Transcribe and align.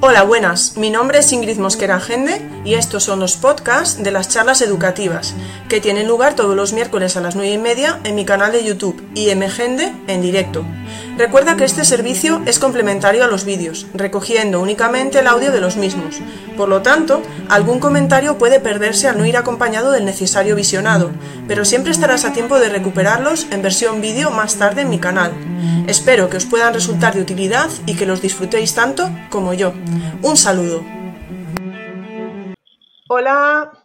Hola, 0.00 0.22
buenas. 0.22 0.76
Mi 0.76 0.90
nombre 0.90 1.18
es 1.18 1.32
Ingrid 1.32 1.58
Mosquera 1.58 1.98
Gende 1.98 2.40
y 2.64 2.74
estos 2.74 3.02
son 3.02 3.18
los 3.18 3.36
podcasts 3.36 4.00
de 4.00 4.12
las 4.12 4.28
charlas 4.28 4.62
educativas 4.62 5.34
que 5.68 5.80
tienen 5.80 6.06
lugar 6.06 6.36
todos 6.36 6.54
los 6.54 6.72
miércoles 6.72 7.16
a 7.16 7.20
las 7.20 7.34
9 7.34 7.50
y 7.50 7.58
media 7.58 7.98
en 8.04 8.14
mi 8.14 8.24
canal 8.24 8.52
de 8.52 8.62
YouTube 8.62 9.02
IMGende 9.16 9.92
en 10.06 10.22
directo. 10.22 10.64
Recuerda 11.16 11.56
que 11.56 11.64
este 11.64 11.84
servicio 11.84 12.42
es 12.46 12.58
complementario 12.58 13.24
a 13.24 13.26
los 13.26 13.44
vídeos, 13.44 13.86
recogiendo 13.94 14.60
únicamente 14.60 15.18
el 15.18 15.26
audio 15.26 15.50
de 15.50 15.60
los 15.60 15.76
mismos. 15.76 16.20
Por 16.56 16.68
lo 16.68 16.82
tanto, 16.82 17.22
algún 17.48 17.80
comentario 17.80 18.38
puede 18.38 18.60
perderse 18.60 19.08
al 19.08 19.18
no 19.18 19.26
ir 19.26 19.36
acompañado 19.36 19.90
del 19.90 20.04
necesario 20.04 20.54
visionado, 20.54 21.10
pero 21.46 21.64
siempre 21.64 21.92
estarás 21.92 22.24
a 22.24 22.32
tiempo 22.32 22.58
de 22.58 22.68
recuperarlos 22.68 23.46
en 23.50 23.62
versión 23.62 24.00
vídeo 24.00 24.30
más 24.30 24.56
tarde 24.56 24.82
en 24.82 24.90
mi 24.90 24.98
canal. 24.98 25.32
Espero 25.86 26.28
que 26.28 26.36
os 26.36 26.46
puedan 26.46 26.74
resultar 26.74 27.14
de 27.14 27.22
utilidad 27.22 27.68
y 27.86 27.94
que 27.94 28.06
los 28.06 28.22
disfrutéis 28.22 28.74
tanto 28.74 29.10
como 29.30 29.54
yo. 29.54 29.72
Un 30.22 30.36
saludo. 30.36 30.84
Hola. 33.08 33.77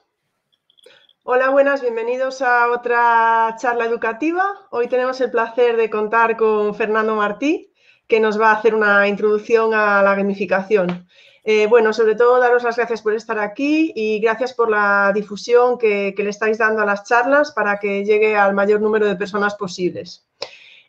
Hola, 1.25 1.51
buenas, 1.51 1.81
bienvenidos 1.81 2.41
a 2.41 2.69
otra 2.69 3.55
charla 3.57 3.85
educativa. 3.85 4.43
Hoy 4.71 4.89
tenemos 4.89 5.21
el 5.21 5.31
placer 5.31 5.77
de 5.77 5.89
contar 5.89 6.35
con 6.35 6.75
Fernando 6.75 7.15
Martí, 7.15 7.71
que 8.09 8.19
nos 8.19 8.37
va 8.37 8.51
a 8.51 8.55
hacer 8.55 8.75
una 8.75 9.07
introducción 9.07 9.73
a 9.73 10.03
la 10.03 10.15
gamificación. 10.15 11.07
Eh, 11.45 11.67
bueno, 11.67 11.93
sobre 11.93 12.15
todo 12.15 12.41
daros 12.41 12.63
las 12.63 12.75
gracias 12.75 13.01
por 13.01 13.13
estar 13.13 13.39
aquí 13.39 13.93
y 13.95 14.19
gracias 14.19 14.53
por 14.53 14.69
la 14.69 15.13
difusión 15.15 15.77
que, 15.77 16.13
le 16.17 16.29
estáis 16.29 16.57
dando 16.57 16.81
a 16.81 16.85
las 16.85 17.05
charlas 17.05 17.53
para 17.53 17.79
que 17.79 18.03
llegue 18.03 18.35
al 18.35 18.53
mayor 18.53 18.81
número 18.81 19.07
de 19.07 19.15
personas 19.15 19.55
posibles. 19.55 20.27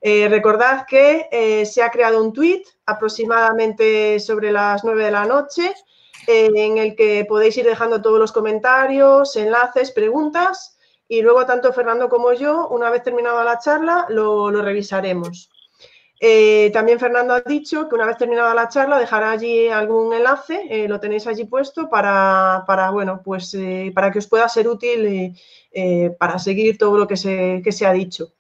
Eh, 0.00 0.26
recordad 0.28 0.84
que 0.88 1.28
eh, 1.30 1.64
se 1.64 1.80
ha 1.80 1.90
creado 1.90 2.20
un 2.20 2.32
tweet 2.32 2.64
aproximadamente 2.86 4.18
sobre 4.18 4.50
las 4.50 4.82
9 4.82 5.04
de 5.04 5.10
la 5.12 5.26
noche 5.26 5.72
en 6.27 6.78
el 6.78 6.96
que 6.96 7.24
podéis 7.28 7.56
ir 7.56 7.66
dejando 7.66 8.02
todos 8.02 8.19
los 8.19 8.33
comentarios, 8.33 9.36
enlaces, 9.36 9.91
preguntas 9.91 10.77
y 11.08 11.22
luego 11.22 11.44
tanto 11.47 11.72
Fernando 11.72 12.08
como 12.08 12.33
yo, 12.33 12.69
una 12.69 12.91
vez 12.91 13.03
terminada 13.03 13.44
la 13.44 13.58
charla, 13.58 14.06
lo, 14.08 14.50
revisaremos. 14.50 15.50
también 16.72 16.98
Fernando 16.98 17.34
ha 17.34 17.41
dicho 17.41 17.89
que 17.89 17.94
una 17.94 18.06
vez 18.06 18.16
terminada 18.16 18.55
la 18.55 18.69
charla 18.69 18.98
dejará 18.98 19.33
allí 19.33 19.69
algún 19.69 20.14
enlace, 20.14 20.86
lo 20.89 20.98
tenéis 21.00 21.27
allí 21.27 21.44
puesto 21.44 21.91
para, 21.91 22.64
bueno, 22.92 23.20
pues, 23.22 23.56
para 23.94 24.11
que 24.11 24.19
os 24.19 24.27
pueda 24.27 24.48
ser 24.48 24.69
útil 24.69 25.36
para 26.19 26.38
seguir 26.38 26.78
todo 26.78 26.98
lo 26.98 27.06
que 27.06 27.16
se 27.16 27.86
ha 27.86 27.92
dicho. 27.92 28.33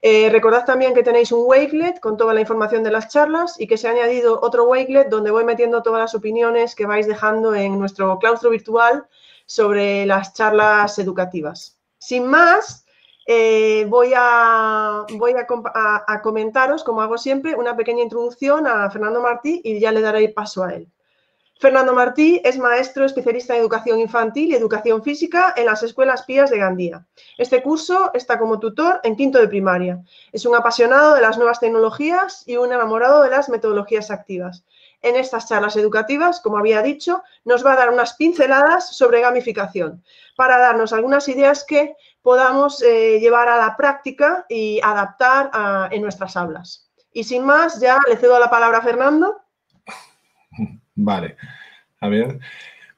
Eh, 0.00 0.30
recordad 0.30 0.64
también 0.64 0.94
que 0.94 1.02
tenéis 1.02 1.32
un 1.32 1.44
Wakelet 1.44 1.98
con 1.98 2.16
toda 2.16 2.32
la 2.32 2.40
información 2.40 2.84
de 2.84 2.92
las 2.92 3.08
charlas 3.08 3.58
y 3.58 3.66
que 3.66 3.76
se 3.76 3.88
ha 3.88 3.90
añadido 3.90 4.38
otro 4.40 4.64
Wakelet 4.64 5.08
donde 5.08 5.32
voy 5.32 5.44
metiendo 5.44 5.82
todas 5.82 6.00
las 6.00 6.14
opiniones 6.14 6.76
que 6.76 6.86
vais 6.86 7.08
dejando 7.08 7.54
en 7.54 7.78
nuestro 7.78 8.18
claustro 8.18 8.50
virtual 8.50 9.06
sobre 9.46 10.06
las 10.06 10.34
charlas 10.34 10.98
educativas. 11.00 11.78
Sin 11.98 12.26
más, 12.26 12.86
eh, 13.26 13.86
voy, 13.88 14.12
a, 14.14 15.04
voy 15.14 15.34
a 15.34 16.22
comentaros, 16.22 16.84
como 16.84 17.02
hago 17.02 17.18
siempre, 17.18 17.56
una 17.56 17.76
pequeña 17.76 18.02
introducción 18.02 18.66
a 18.68 18.88
Fernando 18.90 19.20
Martí 19.20 19.60
y 19.64 19.80
ya 19.80 19.90
le 19.90 20.00
daré 20.00 20.28
paso 20.28 20.62
a 20.62 20.74
él. 20.74 20.88
Fernando 21.60 21.92
Martí 21.92 22.40
es 22.44 22.56
maestro 22.56 23.04
especialista 23.04 23.54
en 23.54 23.60
educación 23.60 23.98
infantil 23.98 24.50
y 24.50 24.54
educación 24.54 25.02
física 25.02 25.54
en 25.56 25.66
las 25.66 25.82
escuelas 25.82 26.22
Pías 26.22 26.50
de 26.50 26.58
Gandía. 26.58 27.04
Este 27.36 27.64
curso 27.64 28.12
está 28.14 28.38
como 28.38 28.60
tutor 28.60 29.00
en 29.02 29.16
quinto 29.16 29.40
de 29.40 29.48
primaria. 29.48 30.00
Es 30.30 30.46
un 30.46 30.54
apasionado 30.54 31.16
de 31.16 31.20
las 31.20 31.36
nuevas 31.36 31.58
tecnologías 31.58 32.44
y 32.46 32.56
un 32.56 32.72
enamorado 32.72 33.24
de 33.24 33.30
las 33.30 33.48
metodologías 33.48 34.12
activas. 34.12 34.64
En 35.02 35.16
estas 35.16 35.48
charlas 35.48 35.74
educativas, 35.74 36.40
como 36.40 36.58
había 36.58 36.80
dicho, 36.80 37.24
nos 37.44 37.66
va 37.66 37.72
a 37.72 37.76
dar 37.76 37.90
unas 37.90 38.14
pinceladas 38.14 38.96
sobre 38.96 39.20
gamificación 39.20 40.04
para 40.36 40.58
darnos 40.58 40.92
algunas 40.92 41.28
ideas 41.28 41.64
que 41.64 41.96
podamos 42.22 42.80
eh, 42.82 43.18
llevar 43.18 43.48
a 43.48 43.58
la 43.58 43.76
práctica 43.76 44.46
y 44.48 44.80
adaptar 44.80 45.50
en 45.90 46.02
nuestras 46.02 46.36
aulas. 46.36 46.88
Y 47.12 47.24
sin 47.24 47.44
más, 47.44 47.80
ya 47.80 47.98
le 48.08 48.16
cedo 48.16 48.38
la 48.38 48.48
palabra 48.48 48.78
a 48.78 48.82
Fernando. 48.82 49.40
Vale. 50.98 51.36
A 52.00 52.08
ver. 52.08 52.40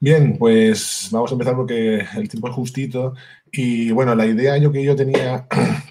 Bien, 0.00 0.38
pues 0.38 1.08
vamos 1.12 1.30
a 1.30 1.34
empezar 1.34 1.54
porque 1.54 2.02
el 2.16 2.28
tiempo 2.28 2.48
es 2.48 2.54
justito. 2.54 3.14
Y 3.52 3.90
bueno, 3.92 4.14
la 4.14 4.26
idea 4.26 4.56
yo 4.56 4.72
que 4.72 4.82
yo 4.82 4.96
tenía 4.96 5.46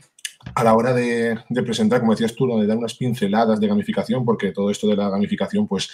a 0.55 0.63
la 0.63 0.73
hora 0.73 0.93
de, 0.93 1.37
presentar, 1.63 1.99
como 1.99 2.13
decías 2.13 2.33
tú, 2.35 2.47
de 2.59 2.65
dar 2.65 2.77
unas 2.77 2.95
pinceladas 2.95 3.59
de 3.59 3.67
gamificación, 3.67 4.25
porque 4.25 4.51
todo 4.51 4.71
esto 4.71 4.87
de 4.87 4.95
la 4.95 5.09
gamificación, 5.09 5.67
pues 5.67 5.91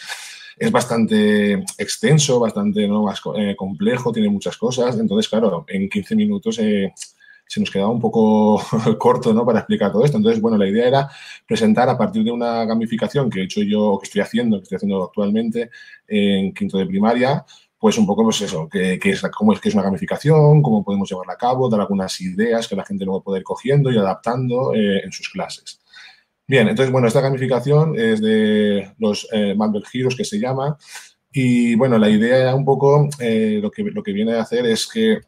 es 0.58 0.72
bastante 0.72 1.66
extenso, 1.78 2.40
bastante 2.40 2.88
¿no? 2.88 3.03
más 3.03 3.22
eh, 3.36 3.56
complejo, 3.58 4.14
tiene 4.14 4.30
muchas 4.30 4.56
cosas. 4.56 4.97
Entonces, 4.97 5.28
claro, 5.28 5.66
en 5.68 5.90
15 5.90 6.16
minutos 6.16 6.59
eh, 6.59 6.94
se 7.47 7.59
nos 7.59 7.69
quedaba 7.69 7.91
un 7.91 8.00
poco 8.00 8.61
corto 9.00 9.33
¿no? 9.33 9.45
para 9.45 9.59
explicar 9.59 9.91
todo 9.91 10.03
esto. 10.03 10.17
Entonces, 10.17 10.41
bueno, 10.41 10.57
la 10.57 10.67
idea 10.67 10.88
era 10.88 11.09
presentar 11.47 11.89
a 11.89 11.97
partir 11.97 12.23
de 12.23 12.31
una 12.31 12.66
gamificación 12.66 13.29
que 13.29 13.41
he 13.41 13.44
hecho 13.44 13.61
yo, 13.61 13.97
que 14.00 14.06
estoy 14.06 14.22
haciendo, 14.22 14.57
que 14.57 14.63
estoy 14.63 14.78
haciendo 14.78 15.03
actualmente 15.03 15.69
en 16.07 16.53
quinto 16.53 16.78
de 16.78 16.85
primaria, 16.85 17.45
pues 17.78 17.97
un 17.97 18.05
poco 18.07 18.23
pues 18.23 18.41
eso, 18.41 18.67
que, 18.69 19.00
es, 19.03 19.22
cómo 19.35 19.53
es 19.53 19.59
que 19.59 19.69
es 19.69 19.75
una 19.75 19.84
gamificación, 19.84 20.61
cómo 20.61 20.84
podemos 20.84 21.09
llevarla 21.09 21.34
a 21.34 21.38
cabo, 21.38 21.69
dar 21.69 21.81
algunas 21.81 22.19
ideas 22.19 22.67
que 22.67 22.75
la 22.75 22.85
gente 22.85 23.05
luego 23.05 23.23
puede 23.23 23.39
ir 23.39 23.44
cogiendo 23.44 23.91
y 23.91 23.97
adaptando 23.97 24.73
eh, 24.73 25.01
en 25.03 25.11
sus 25.11 25.29
clases. 25.29 25.79
Bien, 26.47 26.67
entonces, 26.67 26.91
bueno, 26.91 27.07
esta 27.07 27.22
gamificación 27.22 27.97
es 27.97 28.22
de 28.22 28.91
los 29.00 29.28
eh, 29.31 29.55
Heroes, 29.94 30.16
que 30.16 30.25
se 30.25 30.39
llama, 30.39 30.78
y 31.31 31.75
bueno, 31.75 31.97
la 31.97 32.09
idea 32.09 32.55
un 32.55 32.63
poco, 32.63 33.09
eh, 33.19 33.59
lo, 33.61 33.69
que, 33.69 33.84
lo 33.84 34.01
que 34.01 34.13
viene 34.13 34.35
a 34.35 34.41
hacer 34.41 34.66
es 34.66 34.88
que 34.88 35.19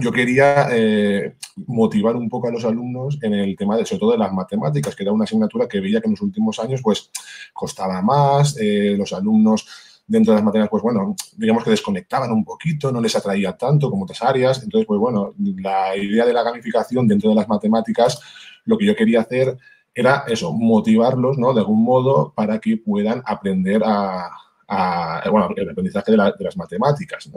yo 0.00 0.12
quería 0.12 0.68
eh, 0.72 1.36
motivar 1.66 2.16
un 2.16 2.28
poco 2.28 2.48
a 2.48 2.52
los 2.52 2.64
alumnos 2.64 3.18
en 3.22 3.34
el 3.34 3.56
tema, 3.56 3.76
de, 3.76 3.86
sobre 3.86 4.00
todo 4.00 4.12
de 4.12 4.18
las 4.18 4.32
matemáticas, 4.32 4.94
que 4.94 5.02
era 5.02 5.12
una 5.12 5.24
asignatura 5.24 5.68
que 5.68 5.80
veía 5.80 6.00
que 6.00 6.06
en 6.06 6.12
los 6.12 6.22
últimos 6.22 6.58
años 6.58 6.80
pues 6.82 7.10
costaba 7.52 8.02
más, 8.02 8.56
eh, 8.60 8.94
los 8.96 9.12
alumnos 9.12 9.66
dentro 10.06 10.32
de 10.32 10.36
las 10.36 10.44
materias, 10.44 10.68
pues 10.68 10.82
bueno, 10.82 11.14
digamos 11.36 11.64
que 11.64 11.70
desconectaban 11.70 12.30
un 12.30 12.44
poquito, 12.44 12.92
no 12.92 13.00
les 13.00 13.16
atraía 13.16 13.56
tanto 13.56 13.90
como 13.90 14.04
otras 14.04 14.22
áreas. 14.22 14.62
Entonces, 14.62 14.86
pues 14.86 15.00
bueno, 15.00 15.34
la 15.38 15.96
idea 15.96 16.26
de 16.26 16.32
la 16.32 16.42
gamificación 16.42 17.08
dentro 17.08 17.30
de 17.30 17.36
las 17.36 17.48
matemáticas, 17.48 18.20
lo 18.64 18.76
que 18.76 18.86
yo 18.86 18.94
quería 18.94 19.20
hacer 19.20 19.56
era 19.94 20.24
eso, 20.26 20.52
motivarlos, 20.52 21.38
¿no? 21.38 21.54
De 21.54 21.60
algún 21.60 21.82
modo 21.82 22.32
para 22.34 22.58
que 22.58 22.76
puedan 22.76 23.22
aprender 23.24 23.82
a, 23.84 24.28
bueno, 24.68 25.48
el 25.56 25.70
aprendizaje 25.70 26.12
de, 26.12 26.16
las 26.16 26.56
matemáticas. 26.56 27.30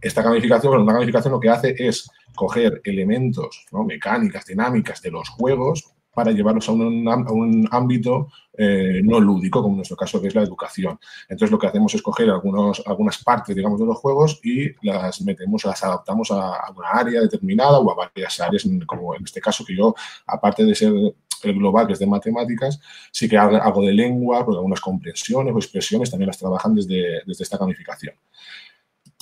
Esta 0.00 0.22
gamificación, 0.22 0.70
bueno, 0.70 0.84
una 0.84 0.94
gamificación 0.94 1.32
lo 1.32 1.40
que 1.40 1.50
hace 1.50 1.74
es 1.76 2.10
coger 2.34 2.80
elementos, 2.84 3.66
mecánicas, 3.72 4.46
dinámicas 4.46 5.02
de 5.02 5.10
los 5.10 5.28
juegos 5.28 5.92
para 6.18 6.32
llevarlos 6.32 6.68
a 6.68 6.72
un, 6.72 7.68
ámbito 7.70 8.28
eh, 8.56 9.00
no 9.04 9.20
lúdico, 9.20 9.62
como 9.62 9.74
en 9.74 9.78
nuestro 9.78 9.96
caso 9.96 10.20
que 10.20 10.26
es 10.26 10.34
la 10.34 10.42
educación. 10.42 10.98
Entonces 11.28 11.52
lo 11.52 11.60
que 11.60 11.68
hacemos 11.68 11.94
es 11.94 12.02
coger 12.02 12.28
algunas 12.30 13.22
partes, 13.22 13.54
digamos, 13.54 13.78
de 13.78 13.86
los 13.86 13.96
juegos 13.98 14.40
y 14.42 14.68
las 14.84 15.20
metemos, 15.20 15.64
las 15.64 15.84
adaptamos 15.84 16.32
a 16.32 16.72
una 16.76 16.90
área 16.92 17.20
determinada 17.20 17.78
o 17.78 17.88
a 17.92 17.94
varias 17.94 18.40
áreas, 18.40 18.66
como 18.84 19.14
en 19.14 19.22
este 19.22 19.40
caso 19.40 19.64
que 19.64 19.76
yo, 19.76 19.94
aparte 20.26 20.64
de 20.64 20.74
ser 20.74 20.92
el 21.44 21.54
global, 21.54 21.86
que 21.86 21.94
es 21.94 21.98
de 21.98 22.06
matemáticas, 22.06 22.80
sí 23.10 23.28
que 23.28 23.36
hago 23.36 23.82
de 23.82 23.92
lengua, 23.92 24.44
porque 24.44 24.58
algunas 24.58 24.80
comprensiones 24.80 25.54
o 25.54 25.58
expresiones 25.58 26.10
también 26.10 26.28
las 26.28 26.38
trabajan 26.38 26.74
desde, 26.74 27.22
desde 27.26 27.44
esta 27.44 27.58
gamificación. 27.58 28.14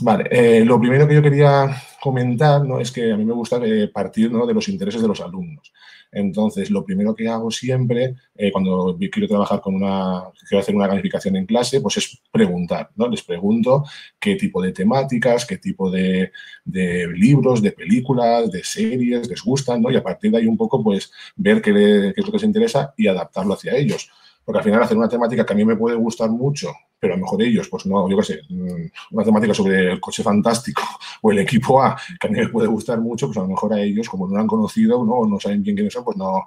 Vale, 0.03 0.28
eh, 0.31 0.65
lo 0.65 0.78
primero 0.78 1.09
que 1.09 1.15
yo 1.15 1.22
quería 1.22 1.75
comentar 2.03 2.62
¿no? 2.65 2.78
es 2.78 2.93
que 2.93 3.12
a 3.12 3.16
mí 3.16 3.25
me 3.25 3.32
gusta 3.32 3.59
eh, 3.65 3.88
partir 3.88 4.31
¿no? 4.31 4.44
de 4.44 4.53
los 4.53 4.69
intereses 4.69 5.00
de 5.00 5.09
los 5.09 5.21
alumnos. 5.22 5.72
Entonces, 6.12 6.71
lo 6.71 6.84
primero 6.84 7.15
que 7.15 7.28
hago 7.28 7.50
siempre, 7.50 8.17
eh, 8.34 8.50
cuando 8.50 8.97
quiero 8.99 9.28
trabajar 9.28 9.61
con 9.61 9.75
una, 9.75 10.25
quiero 10.49 10.61
hacer 10.61 10.75
una 10.75 10.87
gamificación 10.87 11.37
en 11.37 11.47
clase, 11.47 11.81
pues 11.81 11.99
es 11.99 12.21
preguntar, 12.31 12.91
¿no? 12.97 13.09
Les 13.09 13.22
pregunto 13.22 13.84
qué 14.19 14.36
tipo 14.36 14.63
de 14.63 14.72
temáticas, 14.72 15.45
qué 15.45 15.59
tipo 15.59 15.91
de, 15.91 16.33
de 16.65 17.09
libros, 17.09 17.63
de 17.63 17.72
películas, 17.72 18.51
de 18.51 18.65
series 18.65 19.28
les 19.28 19.42
gustan, 19.42 19.83
¿no? 19.83 19.91
Y 19.91 19.97
a 19.97 20.03
partir 20.03 20.30
de 20.30 20.39
ahí 20.39 20.47
un 20.47 20.57
poco, 20.57 20.83
pues, 20.83 21.10
ver 21.36 21.60
qué, 21.60 21.72
qué 21.72 22.21
es 22.21 22.25
lo 22.25 22.33
que 22.33 22.39
les 22.39 22.45
interesa 22.45 22.95
y 22.97 23.07
adaptarlo 23.07 23.54
hacia 23.54 23.77
ellos. 23.77 24.10
Porque 24.47 24.59
al 24.59 24.65
final 24.65 24.81
hacer 24.81 24.97
una 24.97 25.09
temática 25.09 25.45
que 25.45 25.53
a 25.53 25.57
mí 25.57 25.65
me 25.65 25.75
puede 25.75 25.97
gustar 25.97 26.31
mucho, 26.31 26.72
pero 27.01 27.15
a 27.15 27.16
lo 27.16 27.25
mejor 27.25 27.43
ellos, 27.43 27.69
pues 27.69 27.84
no, 27.84 28.09
yo 28.09 28.16
qué 28.16 28.22
sé, 28.22 28.41
mm, 28.48 28.87
una 29.10 29.25
temática 29.25 29.53
sobre 29.53 29.91
el 29.91 30.01
coche 30.01 30.22
fantástico 30.22 30.83
o 31.22 31.33
el 31.33 31.41
equipo 31.41 31.83
A, 31.83 31.97
que 32.21 32.28
a 32.28 32.31
mí 32.31 32.39
me 32.39 32.48
puede 32.48 32.69
gustar 32.69 33.01
mucho, 33.01 33.27
pues 33.27 33.39
a 33.39 33.41
lo 33.41 33.48
mejor 33.48 33.75
a 33.75 33.81
ellos, 33.81 34.09
como 34.09 34.28
no 34.28 34.37
lo 34.37 34.41
han 34.41 34.47
conocido 34.47 35.04
¿no? 35.04 35.27
no 35.27 35.41
saben 35.41 35.65
bien 35.65 35.75
quiénes 35.75 35.93
son, 35.93 36.04
pues 36.04 36.16
no, 36.16 36.47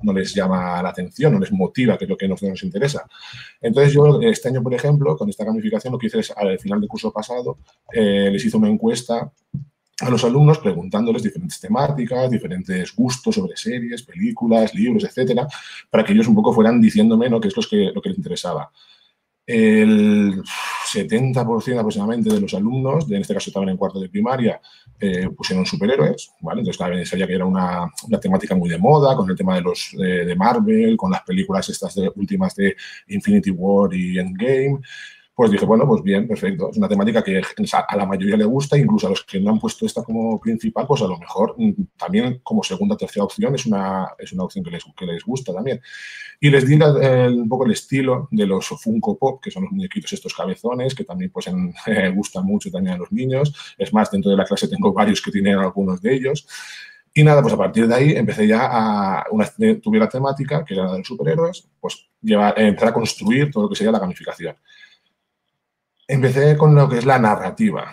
no 0.00 0.12
les 0.12 0.34
llama 0.34 0.82
la 0.82 0.90
atención, 0.90 1.32
no 1.32 1.40
les 1.40 1.50
motiva, 1.50 1.96
que 1.96 2.04
es 2.04 2.10
lo 2.10 2.16
que 2.18 2.28
nos 2.28 2.62
interesa. 2.62 3.08
Entonces 3.58 3.94
yo 3.94 4.20
este 4.20 4.48
año, 4.48 4.62
por 4.62 4.74
ejemplo, 4.74 5.16
con 5.16 5.30
esta 5.30 5.44
gamificación, 5.44 5.92
lo 5.92 5.98
que 5.98 6.08
hice 6.08 6.20
es, 6.20 6.30
al 6.36 6.58
final 6.58 6.78
del 6.78 6.90
curso 6.90 7.10
pasado, 7.10 7.56
eh, 7.90 8.28
les 8.30 8.44
hice 8.44 8.58
una 8.58 8.68
encuesta 8.68 9.32
a 10.00 10.10
los 10.10 10.24
alumnos 10.24 10.58
preguntándoles 10.58 11.22
diferentes 11.22 11.60
temáticas, 11.60 12.30
diferentes 12.30 12.94
gustos 12.94 13.34
sobre 13.34 13.56
series, 13.56 14.02
películas, 14.02 14.74
libros, 14.74 15.04
etcétera, 15.04 15.46
para 15.90 16.04
que 16.04 16.12
ellos 16.12 16.28
un 16.28 16.34
poco 16.34 16.52
fueran 16.52 16.80
diciéndome 16.80 17.28
¿no? 17.28 17.40
qué 17.40 17.48
es 17.48 17.56
lo 17.56 17.62
que, 17.62 17.90
lo 17.94 18.00
que 18.00 18.08
les 18.10 18.18
interesaba. 18.18 18.70
El 19.46 20.42
70% 20.42 21.78
aproximadamente 21.78 22.32
de 22.32 22.40
los 22.40 22.54
alumnos, 22.54 23.10
en 23.10 23.20
este 23.20 23.34
caso 23.34 23.50
también 23.50 23.70
en 23.70 23.76
cuarto 23.76 23.98
de 23.98 24.08
primaria, 24.08 24.60
eh, 25.00 25.28
pusieron 25.36 25.66
superhéroes, 25.66 26.30
¿vale? 26.40 26.60
Entonces, 26.60 26.76
claro, 26.76 27.04
sabía 27.04 27.26
que 27.26 27.34
era 27.34 27.44
una, 27.44 27.90
temática 28.20 28.54
muy 28.54 28.70
de 28.70 28.78
moda, 28.78 29.16
con 29.16 29.28
el 29.28 29.36
tema 29.36 29.56
de 29.56 29.62
los 29.62 29.90
de 29.96 30.36
Marvel, 30.36 30.96
con 30.96 31.10
las 31.10 31.22
películas 31.22 31.68
estas 31.68 31.96
de, 31.96 32.12
últimas 32.14 32.54
de 32.54 32.76
Infinity 33.08 33.50
War 33.50 33.92
y 33.92 34.18
Endgame 34.18 34.80
pues 35.40 35.52
dije, 35.52 35.64
bueno, 35.64 35.86
pues 35.88 36.02
bien, 36.02 36.28
perfecto. 36.28 36.68
Es 36.70 36.76
una 36.76 36.86
temática 36.86 37.24
que 37.24 37.40
a 37.40 37.96
la 37.96 38.04
mayoría 38.04 38.36
le 38.36 38.44
gusta, 38.44 38.76
incluso 38.76 39.06
a 39.06 39.10
los 39.10 39.24
que 39.24 39.40
no 39.40 39.52
han 39.52 39.58
puesto 39.58 39.86
esta 39.86 40.02
como 40.02 40.38
principal, 40.38 40.86
pues 40.86 41.00
a 41.00 41.06
lo 41.06 41.16
mejor 41.16 41.54
mm, 41.56 41.70
también 41.96 42.40
como 42.42 42.62
segunda 42.62 42.94
o 42.94 42.98
tercera 42.98 43.24
opción 43.24 43.54
es 43.54 43.64
una, 43.64 44.08
es 44.18 44.34
una 44.34 44.44
opción 44.44 44.62
que 44.62 44.70
les, 44.70 44.84
que 44.94 45.06
les 45.06 45.24
gusta 45.24 45.54
también. 45.54 45.80
Y 46.40 46.50
les 46.50 46.68
di 46.68 46.74
un 46.74 47.48
poco 47.48 47.64
el 47.64 47.72
estilo 47.72 48.28
de 48.30 48.46
los 48.46 48.68
Funko 48.68 49.16
Pop, 49.16 49.42
que 49.42 49.50
son 49.50 49.62
los 49.62 49.72
muñequitos 49.72 50.12
estos 50.12 50.34
cabezones, 50.34 50.94
que 50.94 51.04
también 51.04 51.30
pues 51.30 51.46
gustan 52.14 52.44
mucho 52.44 52.70
también 52.70 52.96
a 52.96 52.98
los 52.98 53.10
niños. 53.10 53.74
Es 53.78 53.94
más, 53.94 54.10
dentro 54.10 54.30
de 54.30 54.36
la 54.36 54.44
clase 54.44 54.68
tengo 54.68 54.92
varios 54.92 55.22
que 55.22 55.30
tienen 55.30 55.56
algunos 55.56 56.02
de 56.02 56.16
ellos. 56.16 56.46
Y 57.14 57.24
nada, 57.24 57.40
pues 57.40 57.54
a 57.54 57.56
partir 57.56 57.88
de 57.88 57.94
ahí 57.94 58.12
empecé 58.12 58.46
ya 58.46 58.68
a, 58.70 59.24
una 59.30 59.50
vez 59.56 59.80
tuve 59.80 59.98
la 59.98 60.08
temática, 60.10 60.62
que 60.66 60.74
era 60.74 60.84
la 60.84 60.92
de 60.92 60.98
los 60.98 61.08
superhéroes, 61.08 61.66
pues 61.80 62.10
llevar, 62.20 62.60
empezar 62.60 62.90
a 62.90 62.92
construir 62.92 63.50
todo 63.50 63.62
lo 63.62 63.70
que 63.70 63.76
sería 63.76 63.90
la 63.90 64.00
gamificación 64.00 64.54
empecé 66.10 66.56
con 66.56 66.74
lo 66.74 66.88
que 66.88 66.98
es 66.98 67.06
la 67.06 67.18
narrativa. 67.18 67.92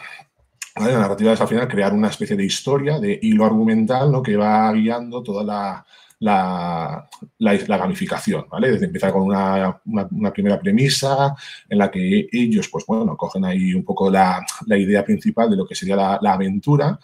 La 0.76 1.00
narrativa 1.00 1.34
es 1.34 1.42
al 1.42 1.48
final 1.48 1.68
crear 1.68 1.94
una 1.94 2.10
especie 2.10 2.36
de 2.36 2.46
historia, 2.46 3.00
de 3.00 3.18
hilo 3.22 3.46
argumental, 3.46 4.12
¿no? 4.12 4.22
que 4.22 4.36
va 4.36 4.72
guiando 4.74 5.24
toda 5.24 5.44
la, 5.44 5.86
la, 6.20 7.10
la, 7.40 7.78
gamificación, 7.78 8.46
¿vale? 8.50 8.72
Desde 8.72 8.86
empezar 8.86 9.12
con 9.12 9.24
una, 9.24 9.80
una, 9.86 10.32
primera 10.32 10.60
premisa 10.60 11.36
en 11.68 11.78
la 11.78 11.90
que 11.90 12.28
ellos, 12.32 12.70
pues 12.70 12.86
bueno, 12.86 13.18
cogen 13.18 13.46
ahí 13.46 13.74
un 13.74 13.84
poco 13.84 14.10
la, 14.10 14.46
idea 14.68 15.04
principal 15.04 15.50
de 15.50 15.56
lo 15.56 15.66
que 15.66 15.76
sería 15.76 15.96
la, 15.96 16.34
aventura. 16.34 17.00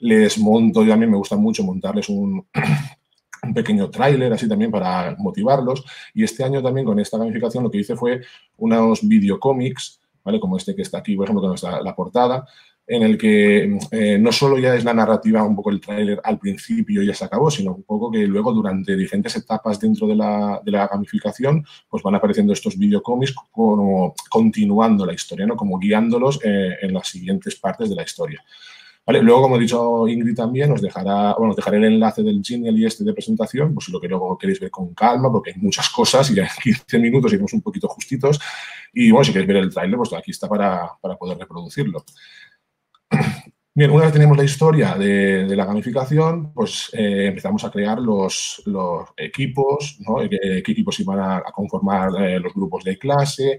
Les 0.00 0.38
monto, 0.38 0.84
yo 0.84 0.92
a 0.92 0.96
mí 0.96 1.06
me 1.06 1.16
gusta 1.16 1.36
mucho 1.36 1.62
montarles 1.62 2.08
un, 2.08 2.44
un 3.44 3.54
pequeño 3.54 3.88
tráiler 3.88 4.32
así 4.32 4.48
también 4.48 4.72
para 4.72 5.14
motivarlos. 5.16 5.84
Y 6.12 6.24
este 6.24 6.42
año 6.42 6.60
también 6.60 6.86
con 6.86 6.98
esta 6.98 7.18
gamificación 7.18 7.62
lo 7.62 7.70
que 7.70 7.78
hice 7.78 7.94
fue 7.94 8.20
unos 8.56 9.06
videocómics 9.06 10.01
Como 10.40 10.56
este 10.56 10.74
que 10.74 10.82
está 10.82 10.98
aquí, 10.98 11.16
por 11.16 11.26
ejemplo, 11.26 11.48
con 11.48 11.84
la 11.84 11.94
portada, 11.94 12.46
en 12.86 13.02
el 13.02 13.16
que 13.16 13.78
eh, 13.90 14.18
no 14.18 14.32
solo 14.32 14.58
ya 14.58 14.74
es 14.74 14.84
la 14.84 14.92
narrativa, 14.92 15.42
un 15.42 15.54
poco 15.54 15.70
el 15.70 15.80
tráiler 15.80 16.20
al 16.22 16.38
principio 16.38 17.02
ya 17.02 17.14
se 17.14 17.24
acabó, 17.24 17.50
sino 17.50 17.74
un 17.74 17.84
poco 17.84 18.10
que 18.10 18.26
luego 18.26 18.52
durante 18.52 18.96
diferentes 18.96 19.36
etapas 19.36 19.78
dentro 19.78 20.06
de 20.06 20.16
la, 20.16 20.60
de 20.64 20.72
la 20.72 20.88
gamificación, 20.88 21.64
pues 21.88 22.02
van 22.02 22.16
apareciendo 22.16 22.52
estos 22.52 22.76
videocómics 22.76 23.34
como 23.50 24.14
continuando 24.28 25.06
la 25.06 25.14
historia, 25.14 25.46
¿no? 25.46 25.56
Como 25.56 25.78
guiándolos 25.78 26.40
eh, 26.44 26.76
en 26.82 26.92
las 26.92 27.08
siguientes 27.08 27.56
partes 27.56 27.88
de 27.88 27.96
la 27.96 28.02
historia. 28.02 28.42
Luego, 29.06 29.42
como 29.42 29.56
ha 29.56 29.58
dicho 29.58 30.06
Ingrid 30.06 30.36
también, 30.36 30.70
os 30.70 30.80
dejará, 30.80 31.34
bueno, 31.36 31.50
os 31.50 31.56
dejaré 31.56 31.78
el 31.78 31.84
enlace 31.84 32.22
del 32.22 32.40
Gmail 32.40 32.78
y 32.78 32.86
este 32.86 33.02
de 33.02 33.12
presentación, 33.12 33.74
pues 33.74 33.86
si 33.86 33.92
lo 33.92 34.00
que 34.00 34.06
luego 34.06 34.38
queréis 34.38 34.60
ver 34.60 34.70
con 34.70 34.94
calma, 34.94 35.30
porque 35.30 35.50
hay 35.50 35.56
muchas 35.60 35.88
cosas 35.90 36.30
y 36.30 36.38
en 36.38 36.46
15 36.62 36.98
minutos 37.00 37.32
iremos 37.32 37.52
un 37.52 37.62
poquito 37.62 37.88
justitos. 37.88 38.38
Y 38.92 39.10
bueno, 39.10 39.24
si 39.24 39.32
queréis 39.32 39.48
ver 39.48 39.56
el 39.56 39.74
trailer, 39.74 39.96
pues 39.96 40.12
aquí 40.12 40.30
está 40.30 40.48
para, 40.48 40.96
poder 41.18 41.36
reproducirlo. 41.38 42.04
Bien, 43.74 43.90
una 43.90 44.04
vez 44.04 44.12
tenemos 44.12 44.36
la 44.36 44.44
historia 44.44 44.94
de, 44.94 45.56
la 45.56 45.64
gamificación, 45.64 46.52
pues 46.52 46.90
eh, 46.92 47.26
empezamos 47.28 47.64
a 47.64 47.70
crear 47.70 47.98
los, 47.98 48.62
equipos, 49.16 49.98
¿no? 50.00 50.16
¿Qué, 50.28 50.58
equipos 50.58 51.00
iban 51.00 51.18
a, 51.18 51.42
conformar 51.52 52.10
eh, 52.20 52.38
los 52.38 52.52
grupos 52.52 52.84
de 52.84 52.98
clase, 52.98 53.56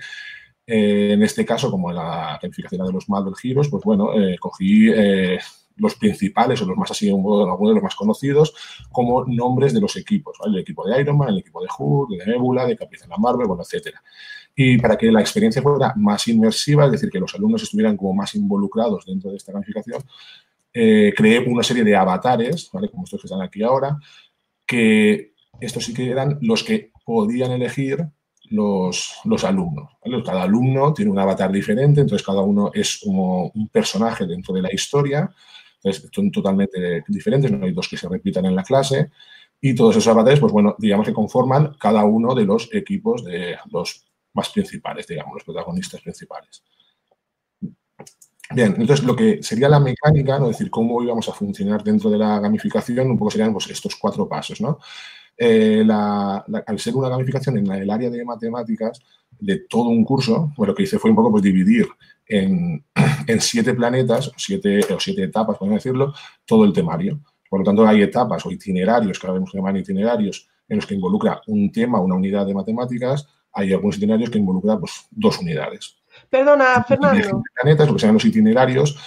eh, 0.65 1.11
en 1.13 1.23
este 1.23 1.45
caso, 1.45 1.69
como 1.69 1.89
en 1.89 1.97
la 1.97 2.37
calificación 2.41 2.85
de 2.85 2.93
los 2.93 3.09
Marvel 3.09 3.33
Heroes, 3.41 3.67
pues 3.69 3.83
bueno, 3.83 4.13
eh, 4.13 4.37
cogí 4.39 4.89
eh, 4.89 5.37
los 5.75 5.95
principales 5.95 6.61
o 6.61 6.65
los 6.65 6.77
más 6.77 6.91
así, 6.91 7.09
algunos 7.09 7.47
de 7.59 7.73
los 7.73 7.83
más 7.83 7.95
conocidos, 7.95 8.53
como 8.91 9.25
nombres 9.25 9.73
de 9.73 9.81
los 9.81 9.95
equipos, 9.97 10.37
El 10.45 10.57
equipo 10.57 10.87
de 10.87 11.01
Iron 11.01 11.17
Man, 11.17 11.29
el 11.29 11.39
equipo 11.39 11.61
de 11.61 11.67
Hulk, 11.77 12.11
de 12.11 12.25
Nebula, 12.25 12.65
de 12.65 12.77
Capitana 12.77 13.17
Marvel, 13.17 13.47
bueno, 13.47 13.63
etcétera. 13.63 14.01
Y 14.55 14.77
para 14.77 14.95
que 14.97 15.11
la 15.11 15.19
experiencia 15.19 15.61
fuera 15.61 15.93
más 15.97 16.27
inmersiva, 16.27 16.85
es 16.85 16.91
decir, 16.91 17.09
que 17.09 17.19
los 17.19 17.33
alumnos 17.35 17.63
estuvieran 17.63 17.97
como 17.97 18.13
más 18.13 18.35
involucrados 18.35 19.05
dentro 19.05 19.31
de 19.31 19.37
esta 19.37 19.51
gamificación, 19.51 20.03
creé 20.71 21.39
una 21.39 21.63
serie 21.63 21.83
de 21.83 21.95
avatares, 21.95 22.69
¿vale? 22.71 22.89
Como 22.89 23.03
estos 23.03 23.21
que 23.21 23.27
están 23.27 23.41
aquí 23.41 23.63
ahora, 23.63 23.97
que 24.65 25.33
estos 25.59 25.85
sí 25.85 25.93
que 25.93 26.09
eran 26.09 26.37
los 26.41 26.63
que 26.63 26.91
podían 27.03 27.51
elegir 27.51 28.07
los, 28.49 29.15
los 29.25 29.43
alumnos. 29.43 29.89
Cada 30.25 30.43
alumno 30.43 30.93
tiene 30.93 31.11
un 31.11 31.19
avatar 31.19 31.51
diferente, 31.51 32.01
entonces 32.01 32.25
cada 32.25 32.41
uno 32.41 32.71
es 32.73 32.99
como 33.03 33.47
un 33.47 33.67
personaje 33.69 34.25
dentro 34.25 34.53
de 34.53 34.61
la 34.61 34.73
historia. 34.73 35.29
Entonces, 35.83 36.09
son 36.13 36.31
totalmente 36.31 37.03
diferentes, 37.07 37.51
no 37.51 37.65
hay 37.65 37.73
dos 37.73 37.87
que 37.87 37.97
se 37.97 38.07
repitan 38.07 38.45
en 38.45 38.55
la 38.55 38.63
clase. 38.63 39.11
Y 39.59 39.73
todos 39.75 39.95
esos 39.95 40.07
avatares, 40.07 40.39
pues 40.39 40.51
bueno, 40.51 40.75
digamos 40.77 41.07
que 41.07 41.13
conforman 41.13 41.75
cada 41.79 42.03
uno 42.03 42.35
de 42.35 42.45
los 42.45 42.69
equipos 42.73 43.23
de 43.23 43.57
los 43.71 44.05
más 44.33 44.49
principales, 44.49 45.07
digamos, 45.07 45.35
los 45.35 45.43
protagonistas 45.43 46.01
principales. 46.01 46.63
Bien, 48.51 48.75
entonces 48.77 49.05
lo 49.05 49.15
que 49.15 49.41
sería 49.41 49.69
la 49.69 49.79
mecánica, 49.79 50.37
¿no? 50.37 50.49
es 50.49 50.57
decir, 50.57 50.69
cómo 50.69 51.01
íbamos 51.01 51.27
a 51.29 51.33
funcionar 51.33 51.83
dentro 51.83 52.09
de 52.09 52.17
la 52.17 52.39
gamificación, 52.39 53.09
un 53.09 53.17
poco 53.17 53.31
serían 53.31 53.53
pues, 53.53 53.69
estos 53.69 53.95
cuatro 53.95 54.27
pasos, 54.27 54.61
¿no? 54.61 54.79
Eh, 55.37 55.85
al 55.89 56.79
ser 56.79 56.95
una 56.95 57.09
gamificación 57.09 57.57
en 57.57 57.71
el 57.71 57.89
área 57.89 58.09
de 58.09 58.23
matemáticas 58.23 59.01
de 59.39 59.59
todo 59.67 59.89
un 59.89 60.05
curso, 60.05 60.51
pues 60.55 60.67
lo 60.67 60.75
que 60.75 60.83
hice 60.83 60.99
fue 60.99 61.09
un 61.09 61.15
poco 61.15 61.31
pues, 61.31 61.43
dividir 61.43 61.87
en, 62.27 62.83
siete 63.39 63.73
planetas, 63.73 64.31
siete, 64.37 64.81
o 64.93 64.99
siete 64.99 65.23
etapas, 65.23 65.57
podemos 65.57 65.83
decirlo, 65.83 66.13
todo 66.45 66.65
el 66.65 66.73
temario. 66.73 67.19
Por 67.49 67.59
lo 67.59 67.65
tanto, 67.65 67.85
hay 67.85 68.01
etapas 68.01 68.45
o 68.45 68.51
itinerarios, 68.51 69.19
que 69.19 69.27
ahora 69.27 69.35
vemos 69.35 69.51
que 69.51 69.57
llaman 69.57 69.77
itinerarios, 69.77 70.47
en 70.67 70.77
los 70.77 70.85
que 70.85 70.95
involucra 70.95 71.41
un 71.47 71.71
tema, 71.71 71.99
una 71.99 72.15
unidad 72.15 72.45
de 72.45 72.53
matemáticas. 72.53 73.27
Hay 73.51 73.73
algunos 73.73 73.97
itinerarios 73.97 74.29
que 74.29 74.39
involucran 74.39 74.79
pues, 74.79 75.07
dos 75.11 75.39
unidades. 75.39 75.97
Perdona, 76.29 76.83
Fernando. 76.83 77.43
Planetas, 77.53 77.87
lo 77.87 77.93
que 77.93 77.99
sean 77.99 78.13
los 78.13 78.25
itinerarios, 78.25 78.97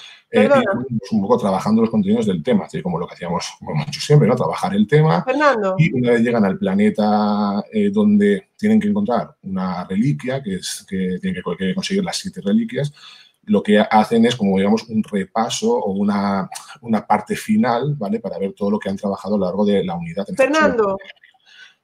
eh, 0.44 0.50
un 1.12 1.20
poco 1.22 1.38
trabajando 1.38 1.82
los 1.82 1.90
contenidos 1.90 2.26
del 2.26 2.42
tema, 2.42 2.64
así 2.64 2.82
como 2.82 2.98
lo 2.98 3.06
que 3.06 3.14
hacíamos 3.14 3.56
mucho 3.60 4.00
siempre, 4.00 4.28
¿no? 4.28 4.36
Trabajar 4.36 4.74
el 4.74 4.86
tema. 4.86 5.24
Y 5.78 5.92
una 5.92 6.12
vez 6.12 6.20
llegan 6.20 6.44
al 6.44 6.58
planeta 6.58 7.64
eh, 7.72 7.90
donde 7.90 8.50
tienen 8.56 8.80
que 8.80 8.88
encontrar 8.88 9.34
una 9.42 9.84
reliquia, 9.84 10.42
que 10.42 10.56
es 10.56 10.84
que 10.88 11.18
tienen 11.20 11.42
que 11.42 11.74
conseguir 11.74 12.04
las 12.04 12.16
siete 12.16 12.40
reliquias, 12.40 12.92
lo 13.46 13.62
que 13.62 13.78
hacen 13.78 14.26
es 14.26 14.34
como, 14.36 14.56
digamos, 14.56 14.88
un 14.88 15.02
repaso 15.04 15.72
o 15.72 15.92
una, 15.92 16.48
una 16.80 17.06
parte 17.06 17.36
final, 17.36 17.94
¿vale? 17.96 18.18
Para 18.18 18.38
ver 18.38 18.52
todo 18.52 18.70
lo 18.72 18.78
que 18.78 18.88
han 18.88 18.96
trabajado 18.96 19.36
a 19.36 19.38
lo 19.38 19.44
largo 19.44 19.64
de 19.64 19.84
la 19.84 19.94
unidad. 19.94 20.26
Fernando. 20.36 20.98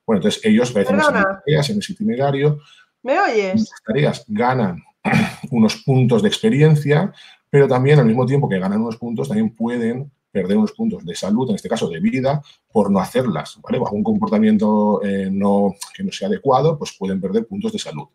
Bueno, 0.04 0.18
entonces 0.18 0.44
ellos 0.44 0.74
vean 0.74 0.98
tareas 0.98 1.70
en 1.70 1.78
ese 1.78 1.92
itinerario. 1.92 2.58
¿Me 3.02 3.18
oyes? 3.20 3.70
Las 3.70 3.82
tareas 3.86 4.24
ganan 4.26 4.82
unos 5.50 5.76
puntos 5.84 6.22
de 6.22 6.28
experiencia, 6.28 7.12
pero 7.52 7.68
también 7.68 7.98
al 7.98 8.06
mismo 8.06 8.24
tiempo 8.24 8.48
que 8.48 8.58
ganan 8.58 8.80
unos 8.80 8.96
puntos, 8.96 9.28
también 9.28 9.54
pueden 9.54 10.10
perder 10.30 10.56
unos 10.56 10.72
puntos 10.72 11.04
de 11.04 11.14
salud, 11.14 11.50
en 11.50 11.56
este 11.56 11.68
caso 11.68 11.86
de 11.86 12.00
vida, 12.00 12.40
por 12.72 12.90
no 12.90 12.98
hacerlas, 12.98 13.58
¿vale? 13.60 13.78
Bajo 13.78 13.94
un 13.94 14.02
comportamiento 14.02 15.04
eh, 15.04 15.28
no, 15.30 15.74
que 15.94 16.02
no 16.02 16.10
sea 16.10 16.28
adecuado, 16.28 16.78
pues 16.78 16.96
pueden 16.98 17.20
perder 17.20 17.46
puntos 17.46 17.70
de 17.70 17.78
salud. 17.78 18.06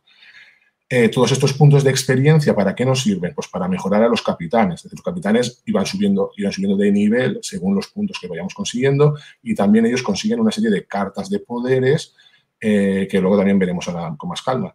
Eh, 0.90 1.10
todos 1.10 1.34
estos 1.34 1.54
puntos 1.54 1.84
de 1.84 1.92
experiencia, 1.92 2.56
¿para 2.56 2.74
qué 2.74 2.84
nos 2.84 3.04
sirven? 3.04 3.36
Pues 3.36 3.48
para 3.48 3.68
mejorar 3.68 4.02
a 4.02 4.08
los 4.08 4.24
capitanes. 4.24 4.84
los 4.92 5.04
capitanes 5.04 5.62
iban 5.68 5.86
subiendo, 5.86 6.32
iban 6.36 6.52
subiendo 6.52 6.76
de 6.76 6.92
nivel 6.92 7.38
según 7.44 7.76
los 7.76 7.90
puntos 7.90 8.18
que 8.20 8.28
vayamos 8.28 8.56
consiguiendo 8.56 9.20
y 9.44 9.54
también 9.54 9.86
ellos 9.86 10.02
consiguen 10.02 10.40
una 10.40 10.52
serie 10.52 10.72
de 10.72 10.88
cartas 10.88 11.30
de 11.30 11.38
poderes 11.42 12.16
eh, 12.60 13.08
que 13.08 13.22
luego 13.22 13.38
también 13.38 13.60
veremos 13.60 13.86
con 14.18 14.30
más 14.30 14.42
calma. 14.42 14.74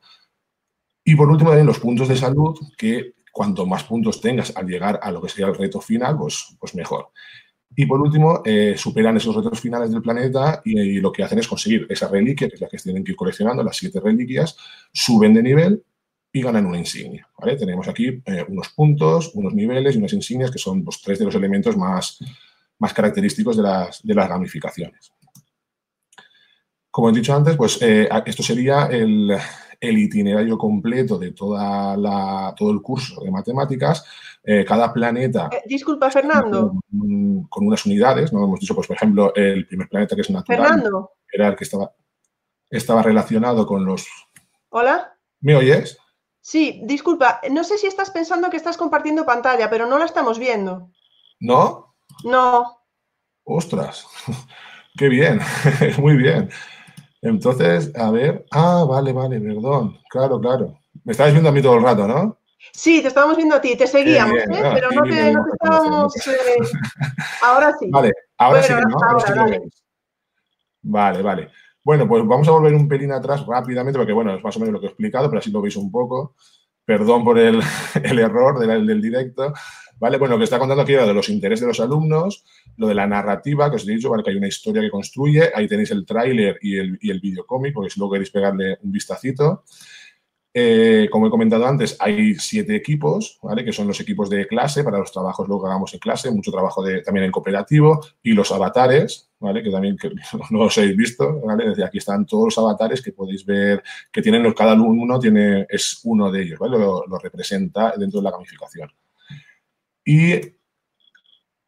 Y 1.05 1.17
por 1.17 1.29
último, 1.29 1.51
también 1.51 1.67
los 1.67 1.81
puntos 1.81 2.07
de 2.07 2.17
salud 2.17 2.57
que 2.79 3.15
cuanto 3.33 3.67
más 3.67 3.85
puntos 3.85 4.21
tengas 4.21 4.55
al 4.55 4.67
llegar 4.67 5.01
a 5.03 5.11
lo 5.11 5.21
que 5.21 5.29
sería 5.29 5.47
el 5.47 5.57
reto 5.57 5.81
final, 5.81 6.17
pues, 6.19 6.55
pues 6.61 6.75
mejor. 6.75 7.09
Y 7.75 7.87
por 7.87 8.01
último, 8.01 8.43
eh, 8.45 8.75
superan 8.77 9.17
esos 9.17 9.35
retos 9.35 9.59
finales 9.59 9.91
del 9.91 10.03
planeta 10.03 10.61
y, 10.65 11.01
lo 11.01 11.11
que 11.11 11.23
hacen 11.23 11.39
es 11.39 11.49
conseguir 11.49 11.87
esa 11.89 12.07
reliquia, 12.09 12.49
que 12.49 12.57
es 12.57 12.61
la 12.61 12.69
que 12.69 12.77
tienen 12.77 13.03
que 13.03 13.13
ir 13.13 13.17
coleccionando, 13.17 13.63
las 13.63 13.77
siete 13.77 13.99
reliquias, 13.99 14.57
suben 14.93 15.33
de 15.33 15.43
nivel 15.43 15.83
y 16.31 16.43
ganan 16.43 16.67
una 16.67 16.79
insignia. 16.79 17.27
Tenemos 17.59 17.89
aquí 17.89 18.23
eh, 18.27 18.45
unos 18.47 18.69
puntos, 18.71 19.33
unos 19.35 19.55
niveles 19.55 19.95
y 19.95 19.99
unas 19.99 20.13
insignias 20.13 20.51
que 20.51 20.59
son 20.59 20.85
los 20.85 21.01
tres 21.01 21.19
de 21.19 21.25
los 21.25 21.35
elementos 21.35 21.77
más, 21.77 22.19
más 22.79 22.93
característicos 22.93 23.57
de 23.57 23.63
las, 23.63 24.03
de 24.03 24.15
las 24.15 24.29
ramificaciones. 24.29 25.13
Como 26.91 27.09
he 27.09 27.13
dicho 27.13 27.35
antes, 27.35 27.57
pues 27.57 27.81
eh, 27.81 28.07
esto 28.27 28.43
sería 28.43 28.87
el, 28.87 29.35
el 29.83 29.99
itinerario 29.99 30.57
completo 30.57 31.19
de 31.19 31.33
toda 31.33 31.97
la, 31.97 32.55
todo 32.57 32.71
el 32.71 32.81
curso 32.81 33.21
de 33.21 33.33
matemáticas. 33.33 34.05
Eh, 34.45 34.65
cada 34.65 34.93
planeta. 34.93 35.51
Eh, 35.53 35.63
disculpa, 35.67 36.09
Fernando. 36.09 36.81
Con, 37.49 37.67
unas 37.67 37.85
unidades, 37.85 38.33
¿no? 38.33 38.45
Hemos 38.45 38.61
dicho, 38.61 38.77
pues, 38.77 38.87
por 38.87 38.97
ejemplo, 38.97 39.35
el 39.35 39.67
primer 39.67 39.89
planeta 39.89 40.15
que 40.15 40.23
es 40.23 40.31
natural. 40.31 40.61
Fernando. 40.61 41.11
Era 41.31 41.49
el 41.49 41.57
que 41.57 41.65
estaba, 41.65 41.93
estaba 42.71 43.03
relacionado 43.03 43.67
con 43.67 43.85
los. 43.85 44.07
Hola. 44.69 45.17
¿Me 45.41 45.57
oyes? 45.57 45.99
Sí, 46.41 46.81
disculpa, 46.85 47.41
no 47.51 47.65
sé 47.65 47.77
si 47.77 47.87
estás 47.89 48.11
pensando 48.11 48.51
que 48.51 48.57
estás 48.57 48.77
compartiendo 48.77 49.27
pantalla, 49.27 49.69
pero 49.69 49.87
no 49.87 49.99
la 49.99 50.05
estamos 50.05 50.39
viendo. 50.39 50.91
¿No? 51.41 51.95
No. 52.25 52.85
Ostras, 53.45 54.07
qué 54.97 55.09
bien, 55.09 55.41
muy 55.99 56.17
bien. 56.17 56.51
Entonces, 57.23 57.93
a 57.97 58.11
ver, 58.11 58.45
ah, 58.51 58.85
vale, 58.87 59.13
vale, 59.13 59.41
perdón, 59.41 59.97
claro, 60.11 60.41
claro. 60.41 60.79
Me 61.05 61.13
estabas 61.13 61.33
viendo 61.33 61.49
a 61.49 61.53
mí 61.53 61.63
todo 61.63 61.77
el 61.77 61.85
rato, 61.85 62.07
¿no? 62.07 62.39
Sí, 62.73 63.01
te 63.01 63.09
estábamos 63.09 63.37
viendo 63.37 63.55
a 63.55 63.61
ti, 63.61 63.77
te 63.77 63.87
seguíamos, 63.87 64.39
¿eh? 64.39 64.47
pero 64.51 64.91
no 64.91 65.03
te, 65.03 65.29
estábamos... 65.53 66.17
Eh, 66.27 66.57
ahora 67.43 67.75
sí. 67.79 67.89
Vale, 67.91 68.13
ahora 68.39 68.63
sí, 68.63 68.73
¿no? 68.73 68.97
Ahora 69.01 69.61
Vale, 70.83 71.23
vale. 71.23 71.51
Bueno, 71.85 72.09
pues 72.09 72.27
vamos 72.27 72.47
a 72.49 72.53
volver 72.53 72.75
un 72.75 72.89
pelín 72.89 73.13
atrás 73.13 73.45
rápidamente, 73.47 73.99
porque 73.99 74.13
bueno, 74.13 74.35
es 74.35 74.43
más 74.43 74.57
o 74.57 74.61
menos 74.61 74.75
lo 74.75 74.81
que 74.81 74.87
he 74.87 74.89
explicado, 74.89 75.29
pero 75.29 75.41
así 75.41 75.51
lo 75.51 75.63
veis 75.63 75.77
un 75.77 75.91
poco. 75.91 76.35
Perdón 76.85 77.25
por 77.25 77.39
el, 77.39 77.61
error 77.95 78.59
del, 78.59 78.87
del, 78.87 79.01
directo. 79.01 79.53
¿Vale? 80.03 80.19
Lo 80.19 80.37
que 80.37 80.43
está 80.43 80.59
contando 80.59 80.83
aquí 80.83 80.95
era 80.95 81.07
de 81.07 81.15
los 81.15 81.29
intereses 81.29 81.61
de 81.61 81.69
los 81.69 81.79
alumnos, 81.79 82.45
lo 82.77 82.89
de 82.89 82.95
la 82.95 83.07
narrativa, 83.07 83.71
que 83.71 83.77
os 83.77 83.87
he 83.87 83.93
dicho, 83.93 84.11
¿vale? 84.11 84.25
que 84.25 84.31
hay 84.31 84.37
una 84.37 84.49
historia 84.49 84.83
que 84.83 84.91
construye. 84.91 85.53
Ahí 85.55 85.69
tenéis 85.69 85.93
el 85.93 86.05
tráiler 86.05 86.59
y 86.61 86.77
el, 86.77 86.99
y 87.01 87.13
el 87.13 87.21
videocómic, 87.21 87.73
porque 87.73 87.89
si 87.89 88.01
luego 88.01 88.15
queréis 88.15 88.33
pegarle 88.33 88.79
un 88.83 88.91
vistacito. 88.91 89.63
Eh, 90.53 91.07
como 91.09 91.29
he 91.29 91.31
comentado 91.31 91.65
antes, 91.65 91.97
hay 92.01 92.35
siete 92.35 92.75
equipos, 92.75 93.39
¿vale? 93.45 93.65
que 93.65 93.73
son 93.73 93.87
los 93.87 94.01
equipos 94.01 94.29
de 94.29 94.49
clase 94.49 94.83
para 94.83 94.99
los 94.99 95.13
trabajos 95.13 95.47
luego 95.47 95.63
que 95.63 95.69
hagamos 95.69 95.95
en 95.95 96.01
clase, 96.01 96.33
mucho 96.33 96.51
trabajo 96.51 96.83
de, 96.83 97.03
también 97.03 97.27
en 97.27 97.31
cooperativo, 97.31 98.05
y 98.25 98.33
los 98.33 98.51
avatares, 98.51 99.31
¿vale? 99.39 99.63
que 99.63 99.71
también 99.71 99.97
no 100.51 100.65
los 100.65 100.79
habéis 100.79 100.97
visto. 100.97 101.41
¿vale? 101.43 101.69
Desde 101.69 101.85
aquí 101.85 101.99
están 101.99 102.27
todos 102.27 102.47
los 102.47 102.59
avatares 102.59 103.01
que 103.01 103.13
podéis 103.13 103.47
ver, 103.47 103.85
que 104.11 104.21
tienen 104.21 104.53
cada 104.53 104.73
alumno 104.73 105.21
tiene, 105.21 105.65
es 105.69 106.01
uno 106.03 106.29
de 106.29 106.43
ellos, 106.43 106.59
¿vale? 106.59 106.77
lo, 106.77 107.07
lo 107.07 107.19
representa 107.21 107.95
dentro 107.97 108.19
de 108.19 108.25
la 108.25 108.33
gamificación. 108.33 108.91
Y 110.05 110.53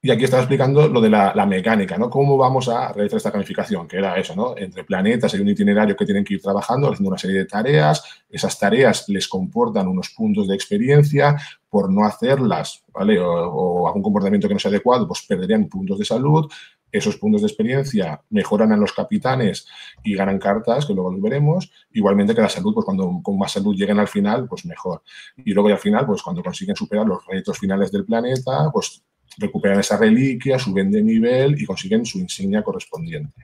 y 0.05 0.11
aquí 0.11 0.25
estaba 0.25 0.43
explicando 0.43 0.87
lo 0.87 1.01
de 1.01 1.09
la, 1.09 1.47
mecánica, 1.47 1.97
¿no? 1.97 2.11
Cómo 2.11 2.37
vamos 2.37 2.69
a 2.69 2.93
realizar 2.93 3.17
esta 3.17 3.31
gamificación, 3.31 3.89
que 3.89 3.97
era 3.97 4.19
eso, 4.19 4.37
¿no? 4.37 4.55
Entre 4.55 4.85
planetas 4.85 5.33
hay 5.33 5.41
un 5.41 5.49
itinerario 5.49 5.97
que 5.97 6.05
tienen 6.05 6.23
que 6.23 6.35
ir 6.35 6.43
trabajando, 6.43 6.89
haciendo 6.89 7.09
una 7.09 7.17
serie 7.17 7.39
de 7.39 7.47
tareas. 7.47 8.05
Esas 8.29 8.59
tareas 8.59 9.09
les 9.09 9.27
comportan 9.27 9.89
unos 9.89 10.11
puntos 10.11 10.47
de 10.47 10.55
experiencia. 10.57 11.39
Por 11.71 11.91
no 11.91 12.05
hacerlas, 12.05 12.85
¿vale? 12.93 13.19
O, 13.19 13.89
algún 13.89 14.03
comportamiento 14.03 14.47
que 14.47 14.53
no 14.53 14.61
sea 14.61 14.69
adecuado, 14.69 15.09
pues 15.09 15.25
perderían 15.27 15.71
puntos 15.71 15.99
de 15.99 16.05
salud. 16.05 16.53
Esos 16.95 17.17
puntos 17.17 17.41
de 17.41 17.49
experiencia 17.49 18.23
mejoran 18.31 18.71
a 18.71 18.77
los 18.77 18.93
capitanes 18.93 19.67
y 20.05 20.15
ganan 20.15 20.39
cartas, 20.39 20.87
que 20.87 20.95
luego 20.95 21.11
los 21.11 21.21
veremos. 21.21 21.73
Igualmente 21.91 22.37
que 22.37 22.41
la 22.41 22.49
salud, 22.49 22.73
pues 22.73 22.85
cuando 22.85 23.21
con 23.21 23.37
más 23.37 23.51
salud 23.51 23.75
lleguen 23.75 23.99
al 23.99 24.07
final, 24.07 24.47
pues 24.47 24.65
mejor. 24.65 25.03
Y 25.45 25.53
luego 25.53 25.71
al 25.71 25.79
final, 25.79 26.07
pues 26.07 26.23
cuando 26.23 26.41
consiguen 26.41 26.77
superar 26.77 27.05
los 27.05 27.27
retos 27.27 27.59
finales 27.59 27.91
del 27.91 28.05
planeta, 28.05 28.71
pues 28.73 29.03
recuperan 29.39 29.81
esa 29.81 29.97
reliquia, 29.97 30.57
suben 30.57 30.93
de 30.93 31.03
nivel 31.03 31.61
y 31.61 31.67
consiguen 31.67 32.07
su 32.07 32.21
insignia 32.21 32.63
correspondiente. 32.63 33.43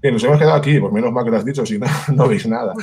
Bien, 0.00 0.14
nos 0.14 0.22
hemos 0.22 0.38
quedado 0.38 0.54
aquí, 0.54 0.78
por 0.78 0.92
menos 0.92 1.10
mal 1.10 1.24
que 1.24 1.32
lo 1.32 1.36
has 1.38 1.44
dicho, 1.44 1.66
si 1.66 1.80
no, 1.80 1.86
no 2.14 2.28
veis 2.28 2.46
nada. 2.46 2.74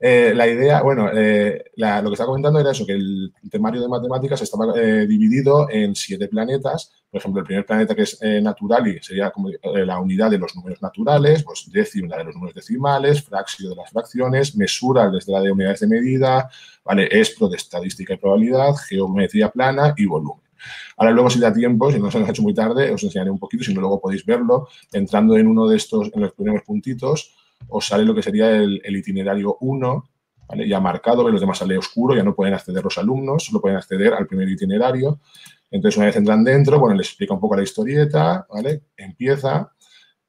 Eh, 0.00 0.32
la 0.32 0.46
idea, 0.46 0.80
bueno, 0.82 1.10
eh, 1.12 1.64
lo 1.76 2.08
que 2.08 2.14
estaba 2.14 2.28
comentando 2.28 2.60
era 2.60 2.70
eso, 2.70 2.86
que 2.86 2.92
el 2.92 3.32
temario 3.50 3.80
de 3.80 3.88
matemáticas 3.88 4.40
estaba 4.42 4.72
eh, 4.76 5.06
dividido 5.06 5.68
en 5.70 5.94
siete 5.96 6.28
planetas. 6.28 6.92
Por 7.10 7.20
ejemplo, 7.20 7.40
el 7.40 7.46
primer 7.46 7.66
planeta 7.66 7.94
que 7.94 8.02
es 8.02 8.20
natural 8.42 8.86
y 8.86 9.02
sería 9.02 9.30
como 9.30 9.48
la 9.62 9.98
unidad 9.98 10.30
de 10.30 10.38
los 10.38 10.54
números 10.54 10.82
naturales, 10.82 11.42
pues 11.42 11.68
décima 11.72 12.16
de 12.16 12.24
los 12.24 12.34
números 12.34 12.54
decimales, 12.54 13.22
fracción 13.22 13.70
de 13.70 13.76
las 13.76 13.90
fracciones, 13.90 14.54
mesura 14.56 15.10
desde 15.10 15.32
la 15.32 15.40
de 15.40 15.50
unidades 15.50 15.80
de 15.80 15.86
medida, 15.86 16.50
¿vale? 16.84 17.08
Espro 17.10 17.48
de 17.48 17.56
estadística 17.56 18.12
y 18.12 18.18
probabilidad, 18.18 18.74
geometría 18.76 19.48
plana 19.48 19.94
y 19.96 20.04
volumen. 20.04 20.42
Ahora 20.98 21.12
luego 21.12 21.30
si 21.30 21.40
da 21.40 21.52
tiempo, 21.52 21.90
si 21.90 21.98
no 21.98 22.10
se 22.10 22.18
nos 22.18 22.28
ha 22.28 22.32
hecho 22.32 22.42
muy 22.42 22.54
tarde, 22.54 22.90
os 22.90 23.02
enseñaré 23.02 23.30
un 23.30 23.38
poquito, 23.38 23.64
si 23.64 23.72
no 23.72 23.80
luego 23.80 24.00
podéis 24.00 24.24
verlo. 24.26 24.68
Entrando 24.92 25.36
en 25.36 25.46
uno 25.46 25.66
de 25.66 25.76
estos, 25.76 26.10
en 26.12 26.20
los 26.20 26.32
primeros 26.32 26.62
puntitos, 26.62 27.34
os 27.68 27.86
sale 27.86 28.04
lo 28.04 28.14
que 28.14 28.22
sería 28.22 28.56
el, 28.56 28.96
itinerario 28.96 29.56
1, 29.60 30.04
ya 30.66 30.80
marcado, 30.80 31.28
los 31.28 31.40
demás 31.40 31.58
sale 31.58 31.76
oscuro, 31.76 32.14
ya 32.14 32.22
no 32.22 32.34
pueden 32.34 32.54
acceder 32.54 32.82
los 32.82 32.96
alumnos, 32.98 33.44
solo 33.44 33.60
pueden 33.60 33.76
acceder 33.76 34.14
al 34.14 34.26
primer 34.26 34.48
itinerario. 34.48 35.20
Entonces, 35.70 35.96
una 35.98 36.06
vez 36.06 36.16
entran 36.16 36.42
dentro, 36.44 36.78
bueno, 36.78 36.96
les 36.96 37.08
explica 37.08 37.34
un 37.34 37.40
poco 37.40 37.56
la 37.56 37.62
historieta, 37.62 38.46
¿vale? 38.48 38.82
Empieza 38.96 39.72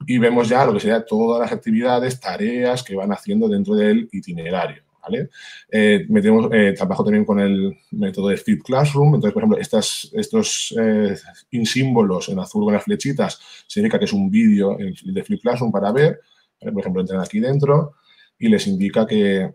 y 0.05 0.17
vemos 0.17 0.49
ya 0.49 0.65
lo 0.65 0.73
que 0.73 0.79
sería 0.79 1.05
todas 1.05 1.41
las 1.41 1.51
actividades, 1.51 2.19
tareas 2.19 2.83
que 2.83 2.95
van 2.95 3.11
haciendo 3.11 3.47
dentro 3.47 3.75
del 3.75 4.07
itinerario. 4.11 4.83
¿vale? 5.01 5.29
Eh, 5.71 6.05
metemos, 6.09 6.49
eh, 6.51 6.73
trabajo 6.75 7.03
también 7.03 7.25
con 7.25 7.39
el 7.39 7.77
método 7.91 8.29
de 8.29 8.37
Flip 8.37 8.61
Classroom. 8.63 9.15
Entonces, 9.15 9.33
por 9.33 9.43
ejemplo, 9.43 9.59
estas, 9.59 10.09
estos 10.13 10.73
eh, 10.79 11.15
símbolos 11.63 12.29
en 12.29 12.39
azul 12.39 12.63
con 12.63 12.73
las 12.73 12.83
flechitas 12.83 13.39
significa 13.67 13.99
que 13.99 14.05
es 14.05 14.13
un 14.13 14.29
vídeo 14.29 14.77
de 14.77 15.23
Flip 15.23 15.41
Classroom 15.41 15.71
para 15.71 15.91
ver. 15.91 16.21
Por 16.59 16.79
ejemplo, 16.79 17.01
entran 17.01 17.21
aquí 17.21 17.39
dentro 17.39 17.93
y 18.37 18.49
les 18.49 18.67
indica 18.67 19.05
que, 19.05 19.53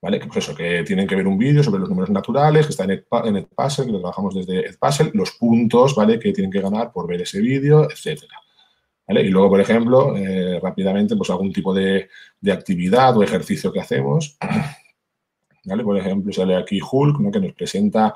¿vale? 0.00 0.20
Pues 0.20 0.38
eso, 0.38 0.54
que 0.54 0.82
tienen 0.84 1.06
que 1.06 1.16
ver 1.16 1.26
un 1.26 1.38
vídeo 1.38 1.62
sobre 1.62 1.80
los 1.80 1.88
números 1.88 2.10
naturales, 2.10 2.66
que 2.66 2.72
está 2.72 2.84
en, 2.84 2.90
Edpuzzle, 3.36 3.86
que 3.86 3.92
lo 3.92 4.00
trabajamos 4.00 4.34
desde 4.34 4.66
Edpuzzle, 4.66 5.10
los 5.14 5.32
puntos, 5.32 5.94
¿vale? 5.94 6.18
Que 6.18 6.32
tienen 6.32 6.50
que 6.50 6.60
ganar 6.60 6.92
por 6.92 7.06
ver 7.06 7.22
ese 7.22 7.40
vídeo, 7.40 7.90
etcétera. 7.90 8.38
Y 9.08 9.30
luego, 9.30 9.48
por 9.48 9.60
ejemplo, 9.60 10.14
eh, 10.16 10.60
rápidamente, 10.60 11.16
pues 11.16 11.30
algún 11.30 11.50
tipo 11.50 11.72
de, 11.72 12.10
actividad 12.52 13.16
o 13.16 13.22
ejercicio 13.22 13.72
que 13.72 13.80
hacemos. 13.80 14.36
¿Vale? 15.64 15.82
Por 15.82 15.96
ejemplo, 15.96 16.32
sale 16.32 16.56
aquí 16.56 16.78
Hulk, 16.80 17.32
que 17.32 17.40
nos 17.40 17.52
presenta 17.54 18.14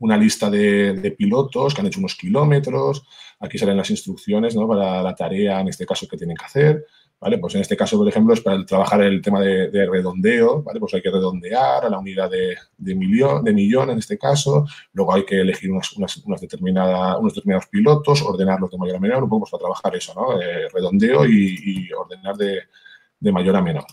una 0.00 0.16
lista 0.16 0.50
de, 0.50 1.14
pilotos 1.16 1.74
que 1.74 1.80
han 1.80 1.86
hecho 1.86 2.00
unos 2.00 2.16
kilómetros. 2.16 3.04
Aquí 3.38 3.58
salen 3.58 3.76
las 3.76 3.90
instrucciones 3.90 4.54
para 4.54 5.02
la 5.02 5.14
tarea, 5.14 5.60
en 5.60 5.68
este 5.68 5.86
caso, 5.86 6.06
que 6.08 6.16
tienen 6.16 6.36
que 6.36 6.44
hacer. 6.44 6.86
¿vale? 7.20 7.36
Pues 7.38 7.54
en 7.54 7.60
este 7.60 7.76
caso, 7.76 7.98
por 7.98 8.08
ejemplo, 8.08 8.32
es 8.32 8.40
para 8.40 8.64
trabajar 8.64 9.02
el 9.02 9.20
tema 9.20 9.40
de, 9.40 9.86
redondeo, 9.86 10.62
¿vale? 10.62 10.80
Pues 10.80 10.94
hay 10.94 11.02
que 11.02 11.10
redondear 11.10 11.84
a 11.84 11.90
la 11.90 11.98
unidad 11.98 12.30
de, 12.30 12.94
millón, 12.94 13.44
de 13.44 13.52
millón 13.52 13.90
en 13.90 13.98
este 13.98 14.16
caso, 14.16 14.66
luego 14.94 15.14
hay 15.14 15.24
que 15.24 15.40
elegir 15.40 15.70
unas, 15.70 15.92
unas, 15.96 16.40
determinadas, 16.40 17.18
unos 17.18 17.34
determinados 17.34 17.66
pilotos, 17.66 18.22
ordenarlos 18.22 18.70
de 18.70 18.78
mayor 18.78 18.96
a 18.96 19.00
menor, 19.00 19.22
un 19.22 19.28
poco 19.28 19.40
pues, 19.40 19.50
para 19.50 19.60
trabajar 19.60 19.96
eso, 19.96 20.14
¿no? 20.14 20.40
Eh, 20.40 20.68
redondeo 20.72 21.26
y, 21.26 21.90
ordenar 21.92 22.36
de, 22.36 23.32
mayor 23.32 23.56
a 23.56 23.62
menor. 23.62 23.84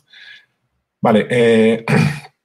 Vale, 1.02 1.28
eh, 1.30 1.86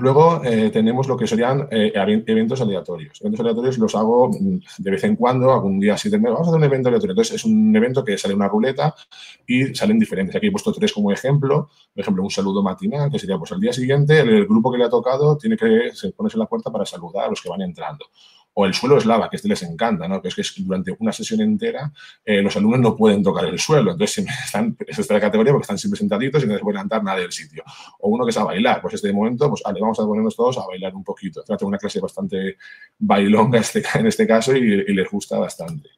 Luego 0.00 0.42
eh, 0.44 0.70
tenemos 0.70 1.08
lo 1.08 1.16
que 1.16 1.26
serían 1.26 1.66
eh, 1.70 1.92
eventos 1.94 2.60
aleatorios. 2.60 3.20
Eventos 3.20 3.40
aleatorios 3.40 3.78
los 3.78 3.94
hago 3.94 4.28
mm, 4.28 4.58
de 4.78 4.90
vez 4.90 5.02
en 5.04 5.16
cuando, 5.16 5.52
algún 5.52 5.80
día 5.80 5.94
así 5.94 6.10
de 6.10 6.18
vamos 6.18 6.40
a 6.40 6.42
hacer 6.42 6.54
un 6.54 6.64
evento 6.64 6.88
aleatorio. 6.88 7.12
Entonces 7.12 7.36
es 7.36 7.44
un 7.44 7.74
evento 7.74 8.04
que 8.04 8.18
sale 8.18 8.34
una 8.34 8.48
ruleta 8.48 8.94
y 9.46 9.74
salen 9.74 9.98
diferentes. 9.98 10.36
Aquí 10.36 10.48
he 10.48 10.52
puesto 10.52 10.72
tres 10.72 10.92
como 10.92 11.10
ejemplo. 11.10 11.70
Por 11.94 12.02
ejemplo, 12.02 12.22
un 12.22 12.30
saludo 12.30 12.62
matinal, 12.62 13.10
que 13.10 13.18
sería 13.18 13.38
pues 13.38 13.50
al 13.52 13.60
día 13.60 13.72
siguiente 13.72 14.20
el, 14.20 14.46
grupo 14.46 14.70
que 14.70 14.78
le 14.78 14.84
ha 14.84 14.90
tocado 14.90 15.36
tiene 15.36 15.56
que 15.56 15.90
ponerse 16.16 16.36
en 16.36 16.40
la 16.40 16.46
puerta 16.46 16.70
para 16.70 16.84
saludar 16.84 17.26
a 17.26 17.28
los 17.30 17.40
que 17.40 17.48
van 17.48 17.62
entrando 17.62 18.06
o 18.60 18.66
el 18.66 18.74
suelo 18.74 18.98
eslava, 18.98 19.30
que 19.30 19.36
este 19.36 19.46
les 19.46 19.62
encanta, 19.62 20.08
¿no? 20.08 20.20
que 20.20 20.26
es 20.26 20.34
que 20.34 20.42
durante 20.64 20.92
una 20.98 21.12
sesión 21.12 21.40
entera 21.42 21.92
eh, 22.24 22.42
los 22.42 22.56
alumnos 22.56 22.80
no 22.80 22.96
pueden 22.96 23.22
tocar 23.22 23.44
el 23.44 23.56
suelo, 23.56 23.92
entonces 23.92 24.26
están, 24.44 24.76
es 24.84 24.98
esta 24.98 25.20
categoría 25.20 25.52
porque 25.52 25.62
están 25.62 25.78
siempre 25.78 25.96
sentaditos 25.96 26.42
y 26.42 26.48
no 26.48 26.54
les 26.54 26.62
pueden 26.62 26.74
levantar 26.74 27.04
nada 27.04 27.20
del 27.20 27.30
sitio. 27.30 27.62
O 28.00 28.08
uno 28.08 28.24
que 28.24 28.30
es 28.30 28.36
a 28.36 28.42
bailar, 28.42 28.82
pues 28.82 28.94
este 28.94 29.12
momento, 29.12 29.48
pues 29.48 29.62
vale, 29.64 29.80
vamos 29.80 30.00
a 30.00 30.02
ponernos 30.04 30.34
todos 30.34 30.58
a 30.58 30.66
bailar 30.66 30.92
un 30.92 31.04
poquito. 31.04 31.44
Tengo 31.44 31.68
una 31.68 31.78
clase 31.78 32.00
bastante 32.00 32.56
bailonga 32.98 33.60
este, 33.60 33.80
en 33.94 34.08
este 34.08 34.26
caso 34.26 34.56
y, 34.56 34.92
les 34.92 35.08
gusta 35.08 35.38
bastante. 35.38 35.90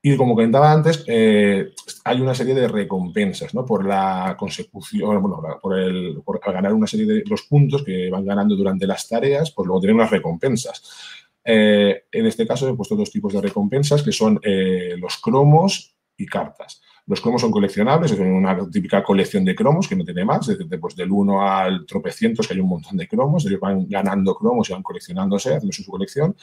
Y 0.00 0.16
como 0.16 0.34
comentaba 0.34 0.72
antes, 0.72 1.04
eh, 1.06 1.72
hay 2.04 2.20
una 2.22 2.34
serie 2.34 2.54
de 2.54 2.68
recompensas 2.68 3.54
¿no? 3.54 3.66
por 3.66 3.86
la 3.86 4.34
consecución, 4.38 5.20
bueno, 5.20 5.42
por, 5.60 5.78
el, 5.78 6.22
por 6.24 6.40
ganar 6.40 6.72
una 6.72 6.86
serie 6.86 7.06
de 7.06 7.22
los 7.26 7.42
puntos 7.42 7.82
que 7.82 8.08
van 8.10 8.24
ganando 8.24 8.56
durante 8.56 8.86
las 8.86 9.06
tareas, 9.06 9.50
pues 9.50 9.66
luego 9.66 9.80
tienen 9.80 9.96
unas 9.96 10.10
recompensas. 10.10 11.23
Eh, 11.44 12.04
en 12.10 12.26
este 12.26 12.46
caso 12.46 12.68
he 12.68 12.74
puesto 12.74 12.96
dos 12.96 13.10
tipos 13.10 13.32
de 13.32 13.40
recompensas 13.40 14.02
que 14.02 14.12
son 14.12 14.40
eh, 14.42 14.94
los 14.98 15.18
cromos 15.18 15.96
y 16.16 16.26
cartas. 16.26 16.80
Los 17.06 17.20
cromos 17.20 17.42
son 17.42 17.50
coleccionables, 17.50 18.12
es 18.12 18.18
una 18.18 18.70
típica 18.70 19.02
colección 19.02 19.44
de 19.44 19.54
cromos 19.54 19.86
que 19.86 19.94
no 19.94 20.04
tiene 20.04 20.24
más, 20.24 20.46
desde 20.46 20.78
pues, 20.78 20.96
del 20.96 21.10
1 21.10 21.46
al 21.46 21.84
tropecientos, 21.84 22.48
que 22.48 22.54
hay 22.54 22.60
un 22.60 22.68
montón 22.68 22.96
de 22.96 23.06
cromos, 23.06 23.44
ellos 23.44 23.60
van 23.60 23.86
ganando 23.86 24.34
cromos 24.34 24.70
y 24.70 24.72
van 24.72 24.82
coleccionándose, 24.82 25.54
haciendo 25.54 25.72
su 25.72 25.84
colección. 25.84 26.34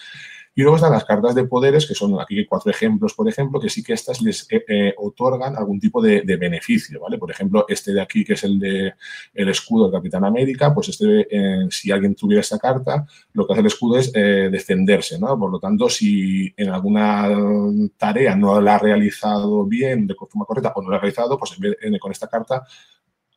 Y 0.53 0.63
luego 0.63 0.75
están 0.75 0.91
las 0.91 1.05
cartas 1.05 1.33
de 1.33 1.45
poderes, 1.45 1.87
que 1.87 1.95
son 1.95 2.19
aquí 2.19 2.45
cuatro 2.45 2.71
ejemplos, 2.71 3.13
por 3.13 3.27
ejemplo, 3.27 3.57
que 3.57 3.69
sí 3.69 3.81
que 3.81 3.93
estas 3.93 4.21
les 4.21 4.45
eh, 4.51 4.65
eh, 4.67 4.93
otorgan 4.97 5.55
algún 5.55 5.79
tipo 5.79 6.01
de, 6.01 6.21
beneficio, 6.23 6.99
¿vale? 6.99 7.17
Por 7.17 7.31
ejemplo, 7.31 7.65
este 7.69 7.93
de 7.93 8.01
aquí, 8.01 8.25
que 8.25 8.33
es 8.33 8.43
el 8.43 8.59
de 8.59 8.93
el 9.33 9.49
escudo 9.49 9.85
del 9.85 9.93
Capitán 9.93 10.25
América, 10.25 10.73
pues 10.73 10.89
este, 10.89 11.27
eh, 11.29 11.67
si 11.69 11.89
alguien 11.89 12.15
tuviera 12.15 12.41
esta 12.41 12.59
carta, 12.59 13.05
lo 13.31 13.47
que 13.47 13.53
hace 13.53 13.61
el 13.61 13.67
escudo 13.67 13.97
es 13.97 14.11
defenderse, 14.11 15.17
¿no? 15.19 15.39
Por 15.39 15.51
lo 15.51 15.59
tanto, 15.59 15.89
si 15.89 16.53
en 16.57 16.69
alguna 16.69 17.29
tarea 17.97 18.35
no 18.35 18.59
la 18.59 18.75
ha 18.75 18.79
realizado 18.79 19.65
bien, 19.65 20.05
de 20.05 20.15
forma 20.15 20.45
correcta, 20.45 20.73
o 20.75 20.81
no 20.81 20.89
la 20.89 20.97
ha 20.97 20.99
realizado, 20.99 21.37
pues 21.39 21.57
con 21.99 22.11
esta 22.11 22.27
carta 22.27 22.65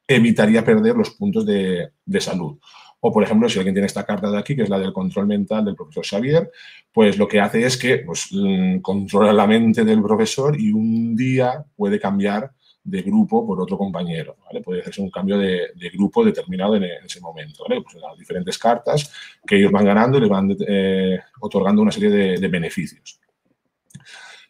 evitaría 0.06 0.64
perder 0.64 0.96
los 0.96 1.10
puntos 1.10 1.46
de, 1.46 1.92
de 2.04 2.20
salud. 2.20 2.58
O, 3.06 3.12
por 3.12 3.22
ejemplo, 3.22 3.50
si 3.50 3.58
alguien 3.58 3.74
tiene 3.74 3.86
esta 3.86 4.06
carta 4.06 4.30
de 4.30 4.38
aquí, 4.38 4.56
que 4.56 4.62
es 4.62 4.70
la 4.70 4.78
del 4.78 4.94
control 4.94 5.26
mental 5.26 5.62
del 5.62 5.74
profesor 5.74 6.06
Xavier, 6.06 6.50
pues 6.90 7.18
lo 7.18 7.28
que 7.28 7.38
hace 7.38 7.62
es 7.66 7.76
que 7.76 7.98
pues, 7.98 8.28
mm, 8.32 8.78
controla 8.78 9.30
la 9.30 9.46
mente 9.46 9.84
del 9.84 10.00
profesor 10.00 10.58
y 10.58 10.72
un 10.72 11.14
día 11.14 11.62
puede 11.76 12.00
cambiar 12.00 12.50
de 12.82 13.02
grupo 13.02 13.46
por 13.46 13.60
otro 13.60 13.76
compañero. 13.76 14.38
Puede 14.64 14.80
hacerse 14.80 15.02
un 15.02 15.10
cambio 15.10 15.36
de, 15.36 15.68
grupo 15.92 16.24
determinado 16.24 16.76
en, 16.76 16.84
ese 16.84 17.20
momento, 17.20 17.64
¿vale? 17.68 17.82
Pues 17.82 17.96
las 17.96 18.16
diferentes 18.16 18.56
cartas 18.56 19.12
que 19.46 19.56
ellos 19.56 19.70
van 19.70 19.84
ganando 19.84 20.16
y 20.16 20.22
le 20.22 20.28
van 20.28 20.56
eh, 20.66 21.18
otorgando 21.40 21.82
una 21.82 21.92
serie 21.92 22.38
de 22.38 22.48
beneficios. 22.48 23.20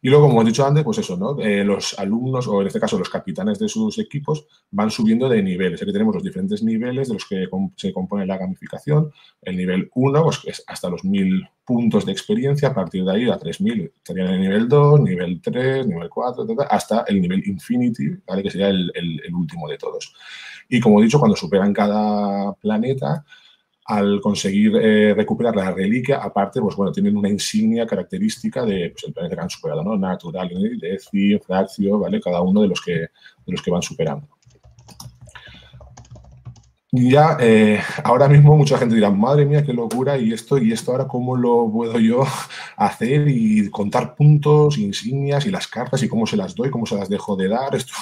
Y 0.04 0.10
luego, 0.10 0.28
como 0.28 0.42
he 0.42 0.44
dicho 0.44 0.66
antes, 0.66 0.84
pues 0.84 0.98
eso, 0.98 1.16
¿no? 1.16 1.40
Eh, 1.40 1.64
los 1.64 1.98
alumnos, 1.98 2.46
o 2.46 2.60
en 2.60 2.66
este 2.66 2.78
caso 2.78 2.98
los 2.98 3.08
capitanes 3.08 3.58
de 3.58 3.70
sus 3.70 3.98
equipos, 3.98 4.46
van 4.70 4.90
subiendo 4.90 5.30
de 5.30 5.42
niveles. 5.42 5.80
Aquí 5.80 5.94
tenemos 5.94 6.14
los 6.14 6.22
diferentes 6.22 6.62
niveles 6.62 7.08
de 7.08 7.14
los 7.14 7.24
que 7.24 7.48
se 7.74 7.90
compone 7.90 8.26
la 8.26 8.36
gamificación. 8.36 9.10
El 9.40 9.56
nivel 9.56 9.88
1, 9.94 10.22
pues 10.22 10.42
es 10.44 10.62
hasta 10.66 10.90
los 10.90 11.06
1000 11.06 11.48
puntos 11.64 12.04
de 12.04 12.12
experiencia. 12.12 12.68
A 12.68 12.74
partir 12.74 13.02
de 13.02 13.12
ahí, 13.12 13.30
a 13.30 13.38
3000 13.38 13.92
estarían 13.96 14.28
el 14.28 14.42
nivel 14.42 14.68
2, 14.68 15.00
nivel 15.00 15.40
3, 15.40 15.86
nivel 15.86 16.10
4, 16.10 16.46
hasta 16.68 17.04
el 17.08 17.22
nivel 17.22 17.42
Infinity, 17.46 18.10
¿vale? 18.26 18.42
que 18.42 18.50
sería 18.50 18.68
el 18.68 19.34
último 19.34 19.66
de 19.70 19.78
todos. 19.78 20.12
Y 20.68 20.80
como 20.80 21.00
he 21.00 21.04
dicho, 21.04 21.18
cuando 21.18 21.34
superan 21.34 21.72
cada 21.72 22.52
planeta, 22.52 23.24
al 23.86 24.20
conseguir 24.20 24.76
eh, 24.76 25.14
recuperar 25.14 25.56
la 25.56 25.70
reliquia, 25.72 26.18
aparte, 26.18 26.60
pues 26.60 26.74
bueno, 26.74 26.90
tienen 26.90 27.16
una 27.16 27.28
insignia 27.28 27.86
característica 27.86 28.64
de 28.64 28.90
pues, 28.90 29.04
el 29.04 29.12
planeta 29.12 29.36
que 29.36 29.42
han 29.42 29.50
superado, 29.50 29.84
¿no? 29.84 29.96
Natural, 29.96 30.78
Deci, 30.80 31.38
Fraccio, 31.38 31.98
¿vale? 31.98 32.20
Cada 32.20 32.40
uno 32.40 32.62
de 32.62 32.68
los 32.68 32.80
que, 32.80 32.92
de 32.92 33.08
los 33.46 33.62
que 33.62 33.70
van 33.70 33.82
superando 33.82 34.28
ya 36.96 37.36
eh, 37.40 37.80
ahora 38.04 38.28
mismo 38.28 38.56
mucha 38.56 38.78
gente 38.78 38.94
dirá, 38.94 39.10
madre 39.10 39.44
mía, 39.44 39.64
qué 39.64 39.72
locura, 39.72 40.16
y 40.16 40.32
esto, 40.32 40.58
y 40.58 40.72
esto 40.72 40.92
ahora 40.92 41.08
cómo 41.08 41.36
lo 41.36 41.68
puedo 41.68 41.98
yo 41.98 42.24
hacer 42.76 43.26
y 43.28 43.68
contar 43.70 44.14
puntos, 44.14 44.78
insignias 44.78 45.44
y 45.46 45.50
las 45.50 45.66
cartas 45.66 46.02
y 46.04 46.08
cómo 46.08 46.24
se 46.26 46.36
las 46.36 46.54
doy, 46.54 46.70
cómo 46.70 46.86
se 46.86 46.94
las 46.94 47.08
dejo 47.08 47.34
de 47.34 47.48
dar. 47.48 47.74
Esto, 47.74 47.92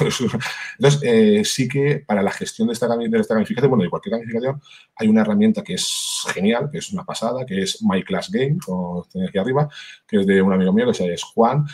Entonces, 0.78 1.00
eh, 1.04 1.42
sí 1.44 1.68
que 1.68 2.04
para 2.06 2.22
la 2.22 2.30
gestión 2.30 2.68
de 2.68 2.74
esta, 2.74 2.86
de 2.88 3.18
esta 3.18 3.34
gamificación, 3.34 3.70
bueno, 3.70 3.84
de 3.84 3.90
cualquier 3.90 4.16
gamificación, 4.16 4.60
hay 4.96 5.08
una 5.08 5.22
herramienta 5.22 5.62
que 5.62 5.74
es 5.74 6.24
genial, 6.34 6.68
que 6.70 6.78
es 6.78 6.92
una 6.92 7.04
pasada, 7.04 7.46
que 7.46 7.62
es 7.62 7.82
My 7.82 8.02
Class 8.02 8.30
Game, 8.30 8.58
como 8.64 9.06
tiene 9.10 9.28
aquí 9.28 9.38
arriba, 9.38 9.68
que 10.06 10.20
es 10.20 10.26
de 10.26 10.42
un 10.42 10.52
amigo 10.52 10.72
mío 10.72 10.92
que 10.92 11.12
es 11.12 11.22
Juan, 11.22 11.64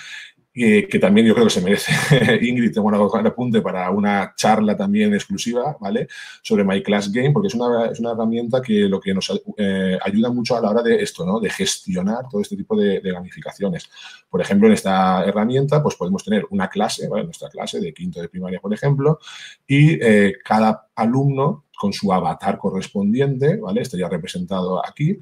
que 0.58 0.98
también 0.98 1.26
yo 1.26 1.34
creo 1.34 1.46
que 1.46 1.52
se 1.52 1.60
merece 1.60 1.92
Ingrid, 2.42 2.72
tengo 2.72 2.88
una 2.88 2.98
apunte 3.28 3.62
para 3.62 3.90
una 3.90 4.34
charla 4.36 4.76
también 4.76 5.14
exclusiva, 5.14 5.76
¿vale? 5.80 6.08
Sobre 6.42 6.64
My 6.64 6.82
Class 6.82 7.12
Game, 7.12 7.32
porque 7.32 7.48
es 7.48 7.54
una, 7.54 7.86
es 7.86 8.00
una 8.00 8.12
herramienta 8.12 8.60
que 8.60 8.88
lo 8.88 9.00
que 9.00 9.14
nos 9.14 9.30
eh, 9.56 9.98
ayuda 10.02 10.30
mucho 10.30 10.56
a 10.56 10.60
la 10.60 10.70
hora 10.70 10.82
de 10.82 11.02
esto, 11.02 11.24
¿no? 11.24 11.40
De 11.40 11.50
gestionar 11.50 12.28
todo 12.28 12.40
este 12.40 12.56
tipo 12.56 12.76
de, 12.76 13.00
gamificaciones. 13.00 13.88
Por 14.28 14.40
ejemplo, 14.40 14.68
en 14.68 14.74
esta 14.74 15.24
herramienta, 15.24 15.82
pues 15.82 15.94
podemos 15.94 16.24
tener 16.24 16.44
una 16.50 16.68
clase, 16.68 17.08
¿vale? 17.08 17.24
Nuestra 17.24 17.48
clase 17.48 17.80
de 17.80 17.94
quinto 17.94 18.20
de 18.20 18.28
primaria, 18.28 18.60
por 18.60 18.74
ejemplo, 18.74 19.18
y 19.66 19.98
eh, 20.02 20.34
cada 20.44 20.88
alumno 20.94 21.66
con 21.78 21.92
su 21.92 22.12
avatar 22.12 22.58
correspondiente, 22.58 23.56
¿vale? 23.56 23.82
Estaría 23.82 24.08
representado 24.08 24.84
aquí 24.84 25.18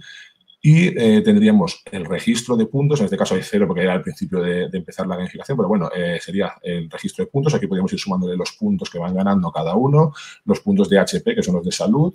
y 0.68 0.88
eh, 0.99 1.23
tendríamos 1.23 1.80
el 1.92 2.04
registro 2.04 2.56
de 2.56 2.66
puntos, 2.66 2.99
en 2.99 3.04
este 3.04 3.16
caso 3.16 3.37
hay 3.37 3.42
cero 3.44 3.68
porque 3.68 3.85
era 3.85 3.92
al 3.92 4.02
principio 4.02 4.40
de, 4.40 4.64
empezar 4.73 5.06
la 5.06 5.14
gamificación, 5.14 5.56
pero 5.56 5.68
bueno, 5.68 5.88
eh, 5.94 6.18
sería 6.20 6.54
el 6.61 6.90
registro 6.90 7.25
de 7.25 7.30
puntos. 7.30 7.54
Aquí 7.54 7.68
podríamos 7.68 7.92
ir 7.92 8.00
sumándole 8.00 8.37
los 8.37 8.50
puntos 8.50 8.90
que 8.90 8.99
van 8.99 9.14
ganando 9.14 9.52
cada 9.52 9.76
uno, 9.76 10.12
los 10.44 10.58
puntos 10.58 10.90
de 10.90 10.99
HP, 10.99 11.37
que 11.37 11.42
son 11.44 11.54
los 11.54 11.64
de 11.64 11.70
salud, 11.70 12.14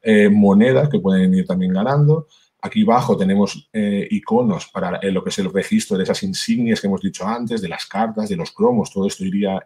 eh, 0.00 0.30
monedas 0.30 0.88
que 0.88 0.98
pueden 0.98 1.34
ir 1.34 1.46
también 1.46 1.74
ganando, 1.74 2.26
Aquí 2.62 2.82
abajo 2.82 3.16
tenemos 3.16 3.68
eh, 3.72 4.06
iconos 4.10 4.66
para 4.66 4.96
eh, 4.98 5.10
lo 5.10 5.22
que 5.22 5.30
es 5.30 5.38
el 5.38 5.52
registro 5.52 5.96
de 5.96 6.04
esas 6.04 6.22
insignias 6.22 6.80
que 6.80 6.86
hemos 6.86 7.00
dicho 7.00 7.26
antes, 7.26 7.60
de 7.60 7.68
las 7.68 7.86
cartas, 7.86 8.28
de 8.28 8.36
los 8.36 8.52
cromos, 8.52 8.92
todo 8.92 9.06
esto 9.06 9.24
iría 9.24 9.62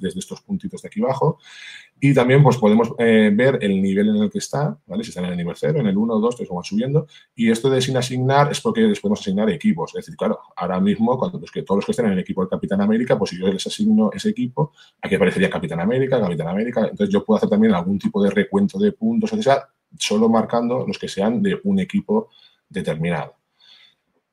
desde 0.00 0.18
estos 0.18 0.40
puntitos 0.42 0.82
de 0.82 0.88
aquí 0.88 1.02
abajo. 1.02 1.38
Y 2.00 2.14
también 2.14 2.42
pues, 2.42 2.56
podemos 2.58 2.92
eh, 2.98 3.30
ver 3.34 3.58
el 3.60 3.82
nivel 3.82 4.08
en 4.08 4.22
el 4.22 4.30
que 4.30 4.38
está, 4.38 4.78
¿vale? 4.86 5.02
si 5.02 5.10
están 5.10 5.24
en 5.24 5.32
el 5.32 5.36
nivel 5.36 5.56
0, 5.56 5.80
en 5.80 5.86
el 5.86 5.96
1, 5.96 6.18
2, 6.18 6.36
3, 6.36 6.48
van 6.48 6.64
subiendo. 6.64 7.06
Y 7.34 7.50
esto 7.50 7.68
de 7.68 7.80
sin 7.80 7.96
asignar 7.96 8.50
es 8.52 8.60
porque 8.60 8.82
les 8.82 9.00
podemos 9.00 9.20
asignar 9.20 9.50
equipos. 9.50 9.90
Es 9.90 10.04
decir, 10.04 10.16
claro, 10.16 10.38
ahora 10.56 10.80
mismo, 10.80 11.18
cuando 11.18 11.40
que 11.40 11.62
todos 11.62 11.78
los 11.78 11.86
que 11.86 11.92
estén 11.92 12.06
en 12.06 12.12
el 12.12 12.18
equipo 12.20 12.42
del 12.42 12.50
Capitán 12.50 12.80
América, 12.80 13.18
pues 13.18 13.30
si 13.30 13.38
yo 13.38 13.48
les 13.48 13.66
asigno 13.66 14.10
ese 14.12 14.28
equipo, 14.28 14.72
aquí 15.02 15.14
aparecería 15.16 15.50
Capitán 15.50 15.80
América, 15.80 16.20
Capitán 16.20 16.48
América. 16.48 16.82
Entonces 16.82 17.08
yo 17.08 17.24
puedo 17.24 17.38
hacer 17.38 17.48
también 17.48 17.74
algún 17.74 17.98
tipo 17.98 18.22
de 18.22 18.30
recuento 18.30 18.78
de 18.78 18.92
puntos, 18.92 19.32
etc 19.32 19.62
solo 19.98 20.28
marcando 20.28 20.84
los 20.86 20.98
que 20.98 21.08
sean 21.08 21.42
de 21.42 21.60
un 21.64 21.78
equipo 21.78 22.30
determinado. 22.68 23.38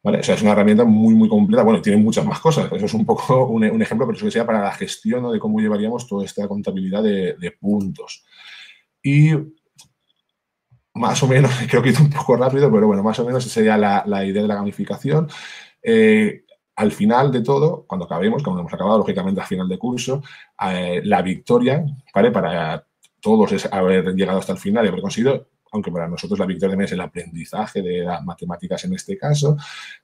O 0.08 0.24
sea, 0.24 0.36
es 0.36 0.42
una 0.44 0.52
herramienta 0.52 0.84
muy, 0.86 1.16
muy 1.16 1.28
completa. 1.28 1.64
Bueno, 1.64 1.82
tiene 1.82 2.02
muchas 2.02 2.24
más 2.26 2.40
cosas. 2.40 2.72
Eso 2.72 2.86
es 2.86 2.94
un 2.94 3.06
poco 3.06 3.46
un, 3.50 3.64
ejemplo, 3.82 4.06
pero 4.06 4.16
eso 4.16 4.26
que 4.26 4.32
sea 4.32 4.46
para 4.46 4.62
la 4.62 4.72
gestión 4.72 5.32
de 5.32 5.40
cómo 5.40 5.60
llevaríamos 5.60 6.08
toda 6.08 6.24
esta 6.24 6.48
contabilidad 6.48 7.02
de, 7.02 7.58
puntos. 7.60 8.24
Y 9.02 9.32
más 10.94 11.22
o 11.24 11.28
menos, 11.28 11.52
creo 11.70 11.82
que 11.82 11.90
he 11.90 11.92
ido 11.92 12.04
un 12.04 12.12
poco 12.12 12.36
rápido, 12.36 12.72
pero 12.72 12.86
bueno, 12.86 13.02
más 13.02 13.18
o 13.20 13.26
menos 13.26 13.44
esa 13.44 13.54
sería 13.56 13.78
la, 13.78 14.26
idea 14.26 14.44
de 14.44 14.48
la 14.48 14.56
gamificación. 14.56 15.28
Eh, 15.82 16.44
al 16.76 16.92
final 16.92 17.32
de 17.32 17.42
todo, 17.42 17.86
cuando 17.88 18.06
acabemos, 18.06 18.44
cuando 18.44 18.62
hemos 18.62 18.74
acabado, 18.74 19.00
lógicamente 19.00 19.42
al 19.42 19.48
final 19.48 19.68
de 19.68 19.80
curso, 19.80 20.22
eh, 20.70 21.02
la 21.04 21.24
victoria, 21.24 21.84
¿vale? 22.14 22.32
Para 22.32 22.86
todos 23.26 23.52
es 23.54 23.66
haber 23.74 24.14
llegado 24.14 24.38
hasta 24.38 24.52
el 24.52 24.60
final 24.60 24.86
y 24.86 24.90
haber 24.90 25.02
conseguido, 25.02 25.48
aunque 25.72 25.92
para 25.92 26.08
nosotros 26.08 26.38
la 26.38 26.46
victoria 26.46 26.74
también 26.74 26.86
es 26.86 26.92
el 26.92 27.02
aprendizaje 27.02 27.82
de 27.82 28.04
las 28.04 28.24
matemáticas 28.24 28.86
en 28.86 28.94
este 28.94 29.18
caso, 29.18 29.58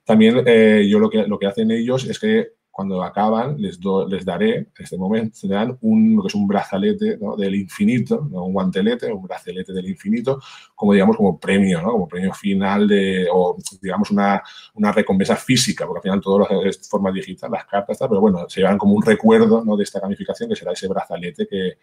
también 0.04 0.42
eh, 0.44 0.84
yo 0.90 0.98
lo 0.98 1.08
que, 1.08 1.24
lo 1.28 1.38
que 1.38 1.46
hacen 1.46 1.70
ellos 1.70 2.04
es 2.04 2.18
que 2.18 2.54
cuando 2.68 3.00
acaban 3.04 3.58
les, 3.60 3.78
les 4.08 4.24
daré, 4.24 4.56
en 4.56 4.72
este 4.76 4.96
momento, 4.98 5.36
se 5.36 5.46
dan 5.46 5.78
un, 5.82 6.16
lo 6.16 6.22
que 6.22 6.28
es 6.28 6.34
un 6.34 6.48
brazalete 6.48 7.16
del 7.36 7.54
infinito, 7.54 8.28
un 8.32 8.52
guantelete, 8.52 9.12
un 9.12 9.22
brazalete 9.22 9.72
del 9.72 9.86
infinito, 9.86 10.40
como 10.74 10.92
digamos 10.92 11.16
como 11.16 11.38
premio, 11.38 11.80
¿no? 11.80 11.92
como 11.92 12.08
premio 12.08 12.34
final 12.34 12.88
de, 12.88 13.28
o 13.32 13.56
digamos 13.80 14.10
una, 14.10 14.42
una 14.74 14.90
recompensa 14.90 15.36
física, 15.36 15.86
porque 15.86 15.98
al 15.98 16.02
final 16.02 16.20
todo 16.20 16.38
lo 16.40 16.62
es 16.64 16.88
forma 16.88 17.12
digital, 17.12 17.52
las 17.52 17.66
cartas, 17.66 17.98
pero 18.00 18.20
bueno, 18.20 18.48
se 18.48 18.62
llevan 18.62 18.78
como 18.78 18.94
un 18.94 19.02
recuerdo 19.02 19.62
¿no? 19.64 19.76
de 19.76 19.84
esta 19.84 20.00
gamificación 20.00 20.48
que 20.48 20.56
será 20.56 20.72
ese 20.72 20.88
brazalete 20.88 21.46
que, 21.46 21.74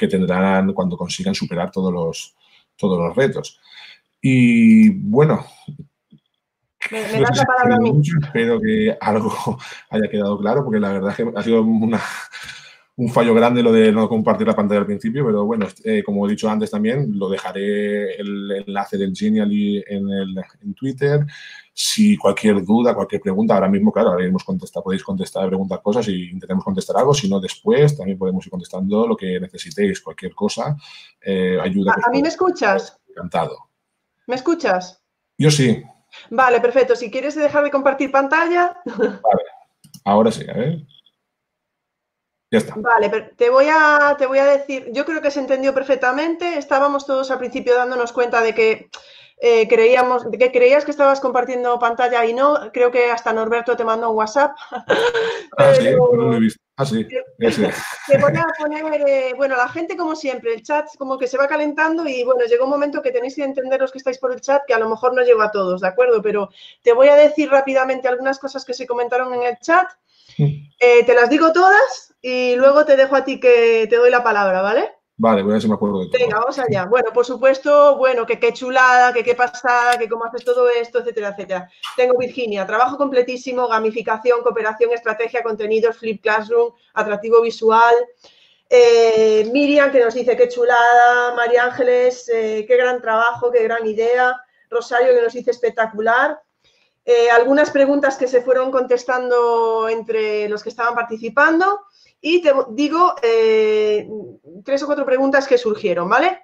que 0.00 0.08
tendrán 0.08 0.72
cuando 0.72 0.96
consigan 0.96 1.34
superar 1.34 1.70
todos 1.70 1.92
los, 1.92 2.34
todos 2.74 2.98
los 2.98 3.14
retos. 3.14 3.60
Y 4.22 4.88
bueno, 4.88 5.44
me, 6.90 7.02
das 7.20 7.36
la 7.36 7.44
palabra 7.44 7.76
a 7.76 7.78
mí. 7.78 8.00
Espero 8.22 8.58
que 8.58 8.96
algo 9.00 9.58
haya 9.90 10.08
quedado 10.08 10.38
claro, 10.38 10.64
porque 10.64 10.80
la 10.80 10.92
verdad 10.92 11.10
es 11.10 11.16
que 11.16 11.32
ha 11.36 11.42
sido 11.42 11.62
un 13.00 13.08
fallo 13.08 13.32
grande 13.32 13.62
lo 13.62 13.72
de 13.72 13.90
no 13.90 14.06
compartir 14.10 14.46
la 14.46 14.54
pantalla 14.54 14.80
al 14.80 14.86
principio, 14.86 15.24
pero 15.24 15.46
bueno, 15.46 15.66
eh, 15.84 16.02
como 16.02 16.26
he 16.26 16.30
dicho 16.30 16.50
antes 16.50 16.70
también, 16.70 17.18
lo 17.18 17.30
dejaré 17.30 18.14
el 18.16 18.50
enlace 18.50 18.98
del 18.98 19.16
Genially 19.16 19.82
en, 19.86 20.10
el, 20.10 20.36
en 20.60 20.74
Twitter. 20.74 21.24
Si 21.72 22.18
cualquier 22.18 22.62
duda, 22.62 22.94
cualquier 22.94 23.22
pregunta, 23.22 23.54
ahora 23.54 23.68
mismo, 23.68 23.90
claro, 23.90 24.10
ahora 24.10 24.30
contestar, 24.44 24.82
podéis 24.82 25.02
contestar, 25.02 25.48
preguntar 25.48 25.80
cosas 25.80 26.08
y 26.08 26.28
intentemos 26.28 26.62
contestar 26.62 26.98
algo. 26.98 27.14
Si 27.14 27.26
no, 27.26 27.40
después 27.40 27.96
también 27.96 28.18
podemos 28.18 28.44
ir 28.44 28.50
contestando 28.50 29.06
lo 29.06 29.16
que 29.16 29.40
necesitéis, 29.40 30.02
cualquier 30.02 30.34
cosa. 30.34 30.76
Eh, 31.22 31.58
ayuda. 31.58 31.94
¿A, 32.06 32.10
mí 32.10 32.20
me 32.20 32.28
escuchas? 32.28 33.00
Encantado. 33.08 33.70
¿Me 34.26 34.34
escuchas? 34.34 35.02
Yo 35.38 35.50
sí. 35.50 35.82
Vale, 36.28 36.60
perfecto. 36.60 36.94
Si 36.94 37.10
quieres 37.10 37.34
dejar 37.34 37.64
de 37.64 37.70
compartir 37.70 38.12
pantalla. 38.12 38.76
Vale. 38.84 39.42
Ahora 40.04 40.30
sí, 40.30 40.44
a 40.50 40.52
ver. 40.52 40.82
Ya 42.50 42.58
está. 42.58 42.74
Vale, 42.76 43.08
te 43.36 43.48
voy, 43.48 43.66
a, 43.70 44.16
te 44.18 44.26
voy 44.26 44.38
a 44.38 44.44
decir, 44.44 44.88
yo 44.92 45.04
creo 45.04 45.22
que 45.22 45.30
se 45.30 45.40
entendió 45.40 45.72
perfectamente. 45.72 46.58
Estábamos 46.58 47.06
todos 47.06 47.30
al 47.30 47.38
principio 47.38 47.76
dándonos 47.76 48.12
cuenta 48.12 48.42
de 48.42 48.54
que 48.54 48.90
eh, 49.42 49.66
creíamos, 49.68 50.26
que 50.38 50.52
creías 50.52 50.84
que 50.84 50.90
estabas 50.90 51.20
compartiendo 51.20 51.78
pantalla 51.78 52.26
y 52.26 52.34
no, 52.34 52.70
creo 52.72 52.90
que 52.90 53.10
hasta 53.10 53.32
Norberto 53.32 53.76
te 53.76 53.84
mandó 53.84 54.10
un 54.10 54.16
WhatsApp. 54.16 54.56
Ah, 55.58 55.74
sí, 55.74 55.90
no 55.90 56.12
lo 56.12 56.34
he 56.34 56.40
visto. 56.40 56.62
Ah, 56.76 56.86
sí, 56.86 57.04
Te 57.04 57.24
voy 58.18 58.32
a 58.36 58.46
poner, 58.58 59.02
eh, 59.06 59.34
bueno, 59.36 59.56
la 59.56 59.68
gente 59.68 59.96
como 59.96 60.14
siempre, 60.16 60.54
el 60.54 60.62
chat 60.62 60.86
como 60.96 61.18
que 61.18 61.26
se 61.26 61.36
va 61.36 61.48
calentando 61.48 62.06
y 62.06 62.24
bueno, 62.24 62.44
llegó 62.46 62.64
un 62.64 62.70
momento 62.70 63.02
que 63.02 63.10
tenéis 63.10 63.34
que 63.34 63.44
entender 63.44 63.80
los 63.80 63.92
que 63.92 63.98
estáis 63.98 64.18
por 64.18 64.32
el 64.32 64.40
chat, 64.40 64.62
que 64.66 64.72
a 64.72 64.78
lo 64.78 64.88
mejor 64.88 65.12
no 65.12 65.22
llego 65.22 65.42
a 65.42 65.50
todos, 65.50 65.82
¿de 65.82 65.88
acuerdo? 65.88 66.22
Pero 66.22 66.48
te 66.82 66.94
voy 66.94 67.08
a 67.08 67.16
decir 67.16 67.50
rápidamente 67.50 68.08
algunas 68.08 68.38
cosas 68.38 68.64
que 68.64 68.72
se 68.72 68.86
comentaron 68.86 69.34
en 69.34 69.42
el 69.42 69.58
chat. 69.58 69.88
Mm. 70.38 70.68
Eh, 70.78 71.04
te 71.04 71.14
las 71.14 71.28
digo 71.28 71.52
todas 71.52 72.14
y 72.22 72.56
luego 72.56 72.84
te 72.84 72.96
dejo 72.96 73.16
a 73.16 73.24
ti 73.24 73.40
que 73.40 73.86
te 73.88 73.96
doy 73.96 74.10
la 74.10 74.22
palabra, 74.22 74.62
¿vale? 74.62 75.00
Vale, 75.22 75.42
voy 75.42 75.50
a 75.50 75.54
ver 75.54 75.62
si 75.62 75.68
me 75.68 75.74
acuerdo 75.74 76.00
de 76.00 76.06
todo. 76.06 76.18
Venga, 76.18 76.38
vamos 76.38 76.58
allá. 76.58 76.86
Bueno, 76.86 77.10
por 77.12 77.26
supuesto, 77.26 77.98
bueno, 77.98 78.24
que 78.24 78.40
qué 78.40 78.54
chulada, 78.54 79.12
que 79.12 79.22
qué 79.22 79.34
pasada, 79.34 79.98
que 79.98 80.08
cómo 80.08 80.24
haces 80.24 80.42
todo 80.46 80.70
esto, 80.70 81.00
etcétera, 81.00 81.28
etcétera. 81.28 81.70
Tengo 81.94 82.16
Virginia, 82.16 82.66
trabajo 82.66 82.96
completísimo, 82.96 83.68
gamificación, 83.68 84.42
cooperación, 84.42 84.92
estrategia, 84.92 85.42
contenidos, 85.42 85.98
flip 85.98 86.22
classroom, 86.22 86.72
atractivo 86.94 87.42
visual. 87.42 87.94
Eh, 88.70 89.46
Miriam, 89.52 89.92
que 89.92 90.02
nos 90.02 90.14
dice 90.14 90.38
qué 90.38 90.48
chulada. 90.48 91.34
María 91.34 91.64
Ángeles, 91.64 92.26
eh, 92.32 92.64
qué 92.66 92.76
gran 92.78 93.02
trabajo, 93.02 93.52
qué 93.52 93.62
gran 93.64 93.86
idea. 93.86 94.34
Rosario, 94.70 95.12
que 95.12 95.20
nos 95.20 95.34
dice 95.34 95.50
espectacular. 95.50 96.40
Eh, 97.12 97.28
algunas 97.28 97.70
preguntas 97.70 98.16
que 98.16 98.28
se 98.28 98.40
fueron 98.40 98.70
contestando 98.70 99.88
entre 99.88 100.48
los 100.48 100.62
que 100.62 100.68
estaban 100.68 100.94
participando. 100.94 101.80
Y 102.20 102.40
te 102.40 102.52
digo 102.68 103.14
tres 103.20 104.82
o 104.82 104.86
cuatro 104.86 105.04
preguntas 105.04 105.48
que 105.48 105.58
surgieron, 105.58 106.08
¿vale? 106.08 106.42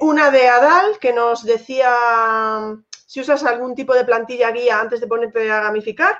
una 0.00 0.30
de 0.30 0.48
Adal, 0.48 0.98
que 0.98 1.12
nos 1.12 1.44
decía 1.44 2.76
si 3.06 3.20
usas 3.20 3.44
algún 3.44 3.74
tipo 3.74 3.94
de 3.94 4.04
plantilla 4.04 4.50
guía 4.50 4.80
antes 4.80 5.00
de 5.00 5.06
ponerte 5.06 5.50
a 5.50 5.62
gamificar. 5.62 6.18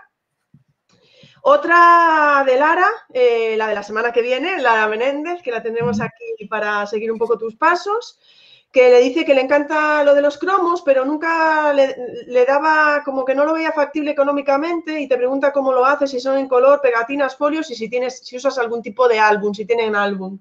Otra 1.42 2.42
de 2.44 2.56
Lara, 2.56 2.88
eh, 3.12 3.54
la 3.56 3.68
de 3.68 3.74
la 3.74 3.82
semana 3.82 4.12
que 4.12 4.22
viene, 4.22 4.60
Lara 4.60 4.88
Menéndez, 4.88 5.42
que 5.42 5.52
la 5.52 5.62
tendremos 5.62 6.00
aquí 6.00 6.46
para 6.48 6.86
seguir 6.86 7.12
un 7.12 7.18
poco 7.18 7.38
tus 7.38 7.54
pasos, 7.54 8.18
que 8.76 8.90
le 8.90 9.00
dice 9.00 9.24
que 9.24 9.34
le 9.34 9.40
encanta 9.40 10.04
lo 10.04 10.14
de 10.14 10.20
los 10.20 10.36
cromos, 10.36 10.82
pero 10.82 11.06
nunca 11.06 11.72
le, 11.72 12.44
daba 12.44 13.00
como 13.06 13.24
que 13.24 13.34
no 13.34 13.46
lo 13.46 13.54
veía 13.54 13.72
factible 13.72 14.10
económicamente 14.10 15.00
y 15.00 15.08
te 15.08 15.16
pregunta 15.16 15.50
cómo 15.50 15.72
lo 15.72 15.86
hace, 15.86 16.06
si 16.06 16.20
son 16.20 16.36
en 16.36 16.46
color, 16.46 16.82
pegatinas, 16.82 17.36
folios 17.36 17.70
y 17.70 17.74
si 17.74 17.88
tienes, 17.88 18.18
si 18.18 18.36
usas 18.36 18.58
algún 18.58 18.82
tipo 18.82 19.08
de 19.08 19.18
álbum, 19.18 19.54
si 19.54 19.64
tienen 19.64 19.96
álbum. 19.96 20.38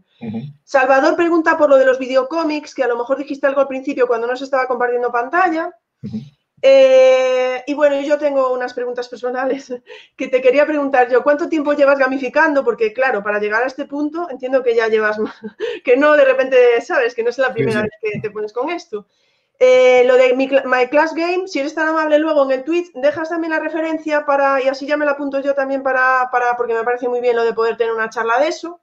Salvador 0.66 1.16
pregunta 1.16 1.58
por 1.58 1.70
lo 1.70 1.78
de 1.78 1.86
los 1.86 1.98
videocómics, 1.98 2.76
que 2.76 2.84
a 2.84 2.90
lo 2.90 2.98
mejor 2.98 3.20
dijiste 3.20 3.48
algo 3.48 3.62
al 3.62 3.70
principio 3.70 4.06
cuando 4.06 4.28
no 4.28 4.36
se 4.36 4.44
estaba 4.44 4.68
compartiendo 4.68 5.14
pantalla. 5.14 5.74
Eh, 6.68 7.64
y 7.68 7.76
bueno, 7.76 8.02
yo 8.02 8.18
tengo 8.18 8.52
unas 8.52 8.74
preguntas 8.74 9.08
personales 9.08 9.72
que 10.18 10.30
te 10.30 10.42
quería 10.42 10.66
preguntar 10.66 11.08
yo. 11.12 11.22
¿Cuánto 11.22 11.48
tiempo 11.48 11.74
llevas 11.74 12.00
gamificando? 12.00 12.64
Porque 12.64 12.92
claro, 12.92 13.22
para 13.22 13.40
llegar 13.40 13.62
a 13.62 13.68
este 13.68 13.86
punto 13.86 14.28
entiendo 14.32 14.64
que 14.64 14.74
ya 14.74 14.88
llevas 14.88 15.20
más, 15.20 15.36
que 15.84 15.96
no 15.96 16.14
de 16.14 16.26
repente 16.26 16.82
sabes 16.82 17.14
que 17.14 17.22
no 17.22 17.30
es 17.30 17.38
la 17.38 17.54
primera 17.54 17.84
vez 17.84 17.92
que 18.02 18.20
te 18.20 18.32
pones 18.32 18.52
con 18.52 18.72
esto. 18.72 19.06
Eh, 19.60 20.06
lo 20.08 20.16
de 20.16 20.34
My 20.34 20.88
Class 20.88 21.14
Game, 21.14 21.48
si 21.48 21.60
eres 21.60 21.76
tan 21.76 21.88
amable 21.88 22.18
luego 22.18 22.44
en 22.46 22.52
el 22.52 22.64
tweet, 22.64 22.86
dejas 22.96 23.30
también 23.30 23.52
la 23.52 23.60
referencia 23.60 24.26
para, 24.26 24.60
y 24.60 24.68
así 24.68 24.88
ya 24.88 24.98
me 24.98 25.06
la 25.06 25.12
apunto 25.12 25.40
yo 25.42 25.54
también 25.54 25.84
para, 25.84 26.30
para, 26.32 26.58
porque 26.58 26.74
me 26.74 26.84
parece 26.84 27.08
muy 27.08 27.22
bien 27.22 27.36
lo 27.36 27.44
de 27.44 27.54
poder 27.54 27.78
tener 27.78 27.94
una 27.94 28.10
charla 28.10 28.40
de 28.40 28.48
eso. 28.48 28.82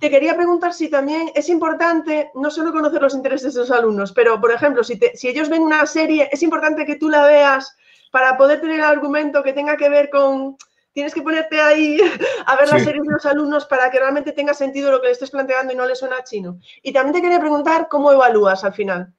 Te 0.00 0.10
quería 0.10 0.36
preguntar 0.36 0.74
si 0.74 0.88
también 0.88 1.30
es 1.34 1.48
importante 1.48 2.30
no 2.34 2.50
solo 2.50 2.72
conocer 2.72 3.00
los 3.00 3.14
intereses 3.14 3.54
de 3.54 3.60
los 3.60 3.70
alumnos, 3.70 4.12
pero 4.12 4.40
por 4.40 4.50
ejemplo, 4.50 4.82
si, 4.82 4.98
si 5.14 5.28
ellos 5.28 5.48
ven 5.48 5.62
una 5.62 5.86
serie, 5.86 6.28
es 6.32 6.42
importante 6.42 6.84
que 6.84 6.96
tú 6.96 7.08
la 7.08 7.24
veas 7.24 7.76
para 8.10 8.36
poder 8.36 8.60
tener 8.60 8.80
el 8.80 8.84
argumento 8.84 9.42
que 9.42 9.52
tenga 9.52 9.76
que 9.76 9.88
ver 9.88 10.10
con, 10.10 10.56
tienes 10.92 11.14
que 11.14 11.22
ponerte 11.22 11.60
ahí 11.60 11.98
a 12.46 12.56
ver 12.56 12.68
las 12.68 12.82
series 12.82 13.04
de 13.04 13.12
los 13.12 13.26
alumnos 13.26 13.66
para 13.66 13.90
que 13.90 13.98
realmente 13.98 14.32
tenga 14.32 14.54
sentido 14.54 14.90
lo 14.90 15.00
que 15.00 15.08
le 15.08 15.12
estés 15.12 15.30
planteando 15.30 15.72
y 15.72 15.76
no 15.76 15.86
le 15.86 15.94
suena 15.94 16.24
chino. 16.24 16.58
Y 16.82 16.92
también 16.92 17.14
te 17.14 17.22
quería 17.22 17.38
preguntar 17.38 17.88
cómo 17.88 18.10
evalúas 18.10 18.64
al 18.64 18.72
final. 18.72 19.12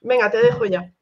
Venga, 0.00 0.30
te 0.30 0.38
dejo 0.38 0.64
ya. 0.64 0.92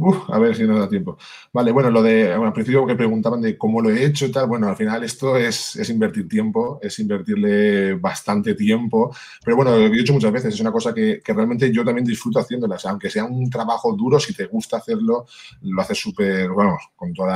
Uf, 0.00 0.30
a 0.30 0.38
ver 0.38 0.54
si 0.54 0.62
nos 0.62 0.78
da 0.78 0.88
tiempo. 0.88 1.18
Vale, 1.52 1.72
bueno, 1.72 1.90
lo 1.90 2.00
de, 2.00 2.28
bueno, 2.28 2.46
al 2.46 2.52
principio 2.52 2.86
que 2.86 2.94
preguntaban 2.94 3.40
de 3.40 3.58
cómo 3.58 3.82
lo 3.82 3.90
he 3.90 4.04
hecho 4.04 4.26
y 4.26 4.30
tal, 4.30 4.46
bueno, 4.46 4.68
al 4.68 4.76
final 4.76 5.02
esto 5.02 5.36
es, 5.36 5.74
es, 5.74 5.90
invertir 5.90 6.28
tiempo, 6.28 6.78
es 6.80 7.00
invertirle 7.00 7.94
bastante 7.94 8.54
tiempo, 8.54 9.12
pero 9.44 9.56
bueno, 9.56 9.72
lo 9.72 9.86
he 9.86 9.90
dicho 9.90 10.12
muchas 10.12 10.30
veces, 10.30 10.54
es 10.54 10.60
una 10.60 10.70
cosa 10.70 10.94
que, 10.94 11.20
que 11.20 11.32
realmente 11.32 11.72
yo 11.72 11.84
también 11.84 12.06
disfruto 12.06 12.38
haciéndola, 12.38 12.76
o 12.76 12.78
sea, 12.78 12.92
aunque 12.92 13.10
sea 13.10 13.24
un 13.24 13.50
trabajo 13.50 13.92
duro, 13.92 14.20
si 14.20 14.32
te 14.32 14.46
gusta 14.46 14.76
hacerlo, 14.76 15.26
lo 15.62 15.82
haces 15.82 15.98
súper, 15.98 16.48
vamos, 16.50 16.80
con 16.94 17.12
todo 17.12 17.26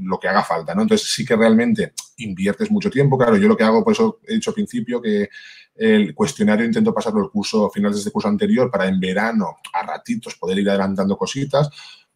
lo 0.00 0.20
que 0.20 0.28
haga 0.28 0.42
falta, 0.42 0.74
¿no? 0.74 0.82
Entonces 0.82 1.10
sí 1.10 1.24
que 1.24 1.34
realmente 1.34 1.94
inviertes 2.18 2.70
mucho 2.70 2.90
tiempo, 2.90 3.16
claro, 3.16 3.38
yo 3.38 3.48
lo 3.48 3.56
que 3.56 3.64
hago, 3.64 3.82
por 3.82 3.94
eso 3.94 4.18
he 4.28 4.34
dicho 4.34 4.50
al 4.50 4.54
principio 4.54 5.00
que 5.00 5.30
el 5.74 6.14
cuestionario 6.14 6.66
intento 6.66 6.92
pasarlo 6.92 7.22
el 7.22 7.30
curso, 7.30 7.70
finales 7.70 7.96
de 7.96 8.00
este 8.00 8.10
curso 8.10 8.28
anterior, 8.28 8.70
para 8.70 8.86
en 8.86 9.00
verano, 9.00 9.56
a 9.72 9.82
ratitos, 9.82 10.34
poder 10.36 10.58
ir 10.58 10.68
adelantando 10.68 11.16
cositas, 11.16 11.70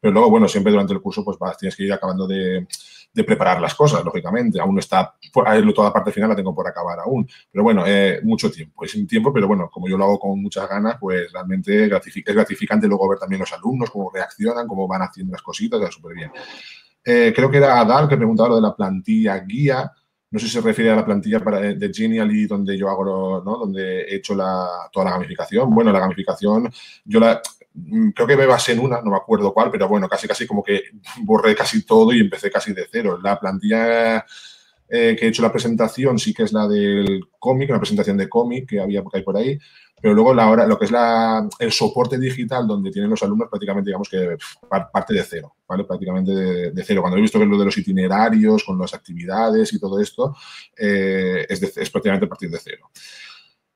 pero 0.07 0.15
luego, 0.15 0.31
bueno, 0.31 0.47
siempre 0.47 0.71
durante 0.71 0.93
el 0.93 1.01
curso, 1.01 1.25
pues 1.25 1.37
vas, 1.37 1.59
tienes 1.59 1.75
que 1.75 1.83
ir 1.83 1.93
acabando 1.93 2.29
de, 2.29 2.65
preparar 3.27 3.61
las 3.61 3.75
cosas, 3.75 4.05
lógicamente. 4.05 4.61
Aún 4.61 4.77
no 4.77 4.79
está, 4.79 5.17
toda 5.33 5.89
la 5.89 5.93
parte 5.93 6.13
final 6.13 6.29
la 6.29 6.37
tengo 6.37 6.55
por 6.55 6.69
acabar 6.69 7.01
aún. 7.01 7.29
Pero 7.51 7.65
bueno, 7.65 7.83
eh, 7.85 8.21
mucho 8.23 8.49
tiempo. 8.49 8.85
Es 8.85 8.95
un 8.95 9.05
tiempo, 9.05 9.33
pero 9.33 9.49
bueno, 9.49 9.69
como 9.69 9.89
yo 9.89 9.99
lo 9.99 10.05
hago 10.05 10.21
con 10.21 10.41
muchas 10.41 10.69
ganas, 10.69 10.97
pues 11.01 11.33
realmente 11.33 11.87
es 11.87 11.91
gratificante 12.25 12.87
luego 12.87 13.09
ver 13.09 13.19
también 13.19 13.41
los 13.41 13.53
alumnos, 13.53 13.91
cómo 13.91 14.13
reaccionan, 14.15 14.69
cómo 14.69 14.87
van 14.87 15.03
haciendo 15.03 15.33
las 15.33 15.43
cositas, 15.43 15.81
está 15.81 15.91
súper 15.91 16.15
bien. 16.15 16.31
Eh, 17.05 17.33
creo 17.35 17.51
que 17.51 17.57
era 17.57 17.81
Adal 17.81 18.09
que 18.09 18.17
preguntaba 18.17 18.51
lo 18.51 18.57
de 18.57 18.63
la 18.63 18.77
plantilla 18.77 19.39
guía. 19.41 19.91
No 20.31 20.39
sé 20.39 20.47
si 20.47 20.53
se 20.53 20.61
refiere 20.61 20.93
a 20.93 20.97
la 20.97 21.05
plantilla 21.05 21.43
para, 21.43 21.59
de 21.59 21.93
Genially, 21.93 22.47
donde 22.47 22.79
yo 22.79 22.89
hago, 22.89 23.43
¿no? 23.45 23.57
donde 23.57 24.03
he 24.03 24.15
hecho 24.15 24.37
la, 24.37 24.89
toda 24.93 25.07
la 25.07 25.11
gamificación. 25.13 25.75
Bueno, 25.75 25.91
la 25.91 25.99
gamificación, 25.99 26.71
yo 27.05 27.19
la, 27.19 27.43
creo 28.15 28.27
que 28.27 28.37
me 28.37 28.47
basé 28.47 28.73
en 28.73 28.81
una, 28.81 29.01
no 29.01 29.11
me 29.11 29.17
acuerdo 29.17 29.53
cuál, 29.53 29.71
pero 29.71 29.89
bueno, 29.89 30.09
casi 30.09 30.27
casi 30.27 30.47
como 30.47 30.63
que 30.63 30.85
borré 31.23 31.55
casi 31.55 31.85
todo 31.85 32.13
y 32.13 32.21
empecé 32.21 32.51
casi 32.51 32.73
de 32.73 32.87
cero. 32.91 33.19
La 33.23 33.39
plantilla 33.39 34.25
eh, 34.89 35.17
que 35.19 35.27
he 35.27 35.29
hecho 35.29 35.43
la 35.43 35.53
presentación 35.53 36.19
sí 36.19 36.33
que 36.33 36.45
es 36.45 36.53
la 36.53 36.69
del 36.69 37.29
cómic, 37.39 37.71
una 37.71 37.81
presentación 37.81 38.17
de 38.17 38.29
cómic 38.29 38.69
que 38.69 38.81
había 38.81 39.03
por 39.03 39.37
ahí, 39.37 39.59
pero 40.01 40.15
luego 40.15 40.35
la 40.35 40.49
hora, 40.49 40.67
lo 40.67 40.79
que 40.79 40.85
es 40.85 40.93
el 41.59 41.73
soporte 41.73 42.19
digital 42.19 42.67
donde 42.67 42.91
tienen 42.91 43.11
los 43.11 43.23
alumnos 43.23 43.49
prácticamente 43.49 43.89
digamos 43.89 44.09
que 44.09 44.37
parte 44.93 45.15
de 45.15 45.25
cero, 45.25 45.57
¿vale? 45.67 45.85
Prácticamente 45.85 46.33
de, 46.71 46.85
cero. 46.85 47.01
Cuando 47.01 47.19
he 47.19 47.23
visto 47.23 47.39
que 47.39 47.47
lo 47.47 47.59
de 47.59 47.65
los 47.65 47.79
itinerarios, 47.79 48.63
con 48.63 48.79
las 48.79 48.93
actividades 48.95 49.73
y 49.73 49.81
todo 49.81 49.99
esto, 49.99 50.37
eh, 50.77 51.47
es, 51.49 51.63
es 51.63 51.91
prácticamente 51.91 52.27
partir 52.27 52.51
de 52.51 52.59
cero. 52.59 52.91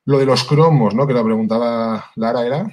Lo 0.05 0.19
de 0.19 0.27
los 0.27 0.45
cromos, 0.45 0.95
¿no? 0.95 1.07
Que 1.07 1.15
la 1.15 1.25
preguntaba 1.25 2.11
Lara, 2.17 2.47
¿era? 2.47 2.71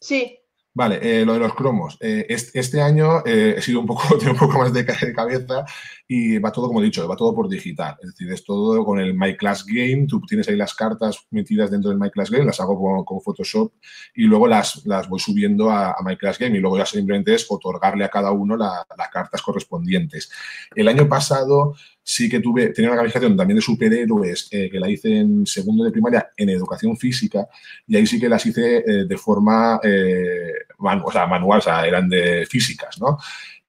Sí. 0.00 0.38
Vale, 0.76 0.98
eh, 1.00 1.24
lo 1.24 1.32
de 1.32 1.38
los 1.38 1.54
cromos. 1.54 1.96
Eh, 2.00 2.26
este, 2.28 2.82
año 2.82 3.24
eh, 3.24 3.54
he 3.56 3.62
sido 3.62 3.80
un 3.80 3.86
poco, 3.86 4.02
tengo 4.18 4.32
un 4.32 4.38
poco 4.38 4.58
más 4.58 4.74
de, 4.74 4.84
cabeza 4.84 5.64
y 6.06 6.36
va 6.36 6.52
todo, 6.52 6.66
como 6.66 6.82
he 6.82 6.84
dicho, 6.84 7.08
va 7.08 7.16
todo 7.16 7.34
por 7.34 7.48
digital. 7.48 7.96
Es 8.02 8.10
decir, 8.10 8.30
es 8.30 8.44
todo 8.44 8.84
con 8.84 9.00
el 9.00 9.14
My 9.14 9.38
Class 9.38 9.64
Game. 9.64 10.04
Tú 10.06 10.20
tienes 10.28 10.46
ahí 10.48 10.56
las 10.56 10.74
cartas 10.74 11.18
metidas 11.30 11.70
dentro 11.70 11.88
del 11.88 11.98
My 11.98 12.10
Class 12.10 12.30
Game, 12.30 12.44
las 12.44 12.60
hago 12.60 13.04
con, 13.06 13.22
Photoshop 13.22 13.72
y 14.14 14.24
luego 14.24 14.46
las, 14.46 14.84
las 14.84 15.08
voy 15.08 15.18
subiendo 15.18 15.70
a, 15.70 15.92
a, 15.92 16.02
My 16.04 16.18
Class 16.18 16.38
Game 16.38 16.58
y 16.58 16.60
luego 16.60 16.76
ya 16.76 16.84
simplemente 16.84 17.34
es 17.34 17.46
otorgarle 17.48 18.04
a 18.04 18.10
cada 18.10 18.32
uno 18.32 18.54
las 18.58 18.84
cartas 19.10 19.40
correspondientes. 19.40 20.30
El 20.74 20.88
año 20.88 21.08
pasado 21.08 21.74
sí 22.08 22.28
que 22.28 22.38
tuve, 22.38 22.68
tenía 22.68 22.90
una 22.90 22.98
calificación 22.98 23.36
también 23.36 23.56
de 23.56 23.62
superhéroes 23.62 24.46
eh, 24.52 24.70
que 24.70 24.78
la 24.78 24.88
hice 24.88 25.18
en 25.18 25.44
segundo 25.44 25.82
de 25.82 25.90
primaria 25.90 26.30
en 26.36 26.50
educación 26.50 26.96
física 26.96 27.48
y 27.84 27.96
ahí 27.96 28.06
sí 28.06 28.20
que 28.20 28.28
las 28.28 28.46
hice 28.46 28.76
eh, 28.76 29.06
de 29.06 29.16
forma 29.18 29.80
eh, 29.82 30.52
o 30.78 31.10
sea, 31.10 31.26
manual, 31.26 31.58
o 31.58 31.62
sea, 31.62 31.84
eran 31.84 32.08
de 32.08 32.46
físicas, 32.46 33.00
¿no? 33.00 33.18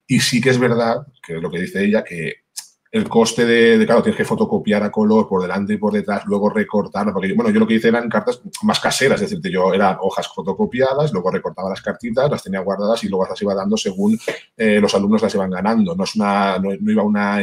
Y 0.05 0.19
sí 0.19 0.39
que 0.39 0.51
es 0.51 0.59
verdad, 0.59 1.07
que 1.25 1.37
es 1.37 1.41
lo 1.41 1.49
que 1.49 1.61
dice 1.61 1.83
ella, 1.83 2.03
que 2.03 2.43
el 2.91 3.09
coste 3.09 3.43
de, 3.43 3.83
claro, 3.87 4.03
tienes 4.03 4.17
que 4.17 4.23
fotocopiar 4.23 4.83
a 4.83 4.91
color 4.91 5.27
por 5.27 5.41
delante 5.41 5.73
y 5.73 5.77
por 5.77 5.91
detrás, 5.91 6.23
luego 6.27 6.51
recortarlo, 6.51 7.13
porque 7.13 7.33
bueno, 7.33 7.49
yo 7.49 7.59
lo 7.59 7.67
que 7.67 7.73
hice 7.73 7.87
eran 7.87 8.07
cartas 8.07 8.39
más 8.61 8.79
caseras, 8.79 9.19
es 9.19 9.31
decir, 9.31 9.51
yo 9.51 9.73
eran 9.73 9.97
hojas 9.99 10.27
fotocopiadas, 10.27 11.11
luego 11.11 11.31
recortaba 11.31 11.71
las 11.71 11.81
cartitas, 11.81 12.29
las 12.29 12.43
tenía 12.43 12.59
guardadas 12.59 13.03
y 13.03 13.09
luego 13.09 13.27
las 13.27 13.41
iba 13.41 13.55
dando 13.55 13.77
según 13.77 14.17
los 14.55 14.93
alumnos 14.93 15.23
las 15.23 15.33
iban 15.33 15.49
ganando. 15.49 15.95
No 15.95 16.03
es 16.03 16.15
una, 16.15 16.59
no, 16.59 16.69
no 16.79 16.91
iba 16.91 17.03
una 17.03 17.41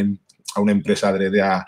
a 0.55 0.61
una 0.61 0.73
empresa 0.73 1.09
adrede 1.09 1.43
a, 1.43 1.67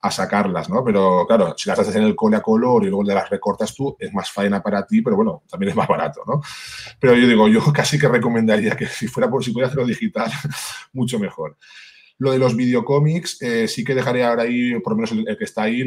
a 0.00 0.10
sacarlas, 0.10 0.68
¿no? 0.70 0.84
Pero 0.84 1.26
claro, 1.26 1.54
si 1.56 1.68
las 1.68 1.78
haces 1.78 1.96
en 1.96 2.04
el 2.04 2.14
cole 2.14 2.36
a 2.36 2.40
color 2.40 2.84
y 2.84 2.88
luego 2.88 3.02
las 3.02 3.28
recortas 3.28 3.74
tú, 3.74 3.96
es 3.98 4.12
más 4.14 4.30
faena 4.30 4.62
para 4.62 4.86
ti, 4.86 5.02
pero 5.02 5.16
bueno, 5.16 5.42
también 5.50 5.70
es 5.70 5.76
más 5.76 5.88
barato, 5.88 6.22
¿no? 6.26 6.40
Pero 7.00 7.14
yo 7.14 7.26
digo, 7.26 7.48
yo 7.48 7.60
casi 7.72 7.98
que 7.98 8.08
recomendaría 8.08 8.76
que 8.76 8.86
si 8.86 9.08
fuera 9.08 9.28
por 9.28 9.44
si 9.44 9.50
pudiera 9.50 9.68
hacerlo 9.68 9.86
digital, 9.86 10.30
mucho 10.92 11.18
mejor. 11.18 11.56
Lo 12.20 12.32
de 12.32 12.38
los 12.38 12.56
videocómics, 12.56 13.40
eh, 13.42 13.68
sí 13.68 13.84
que 13.84 13.94
dejaré 13.94 14.24
ahora 14.24 14.42
ahí, 14.42 14.78
por 14.80 14.92
lo 14.92 14.96
menos 14.96 15.12
el, 15.12 15.36
que 15.36 15.44
está 15.44 15.62
ahí, 15.62 15.84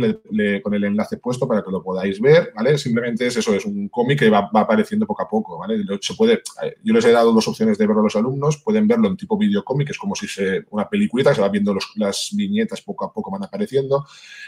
con 0.61 0.73
el 0.73 0.85
enlace 0.85 1.17
puesto 1.17 1.45
para 1.45 1.61
que 1.61 1.69
lo 1.69 1.83
podáis 1.83 2.21
ver, 2.21 2.53
¿vale? 2.55 2.77
Simplemente 2.77 3.27
es 3.27 3.35
eso, 3.35 3.53
es 3.53 3.65
un 3.65 3.89
cómic 3.89 4.19
que 4.19 4.29
va, 4.29 4.49
apareciendo 4.53 5.05
poco 5.05 5.23
a 5.23 5.27
poco, 5.27 5.57
¿vale? 5.57 5.83
Se 5.99 6.13
puede, 6.13 6.35
eh, 6.63 6.77
yo 6.83 6.93
les 6.93 7.03
he 7.03 7.11
dado 7.11 7.33
dos 7.33 7.49
opciones 7.49 7.77
de 7.77 7.85
verlo 7.85 7.99
a 7.99 8.03
los 8.05 8.15
alumnos, 8.15 8.61
pueden 8.63 8.87
verlo 8.87 9.09
en 9.09 9.17
tipo 9.17 9.37
videocómic, 9.37 9.89
es 9.89 9.97
como 9.97 10.15
si 10.15 10.25
se, 10.25 10.63
una 10.69 10.87
peliculita, 10.87 11.35
se 11.35 11.41
va 11.41 11.49
viendo 11.49 11.75
las 11.95 12.29
viñetas 12.31 12.81
poco 12.81 13.03
a 13.03 13.11
poco 13.11 13.29
van 13.29 13.43
apareciendo, 13.43 14.05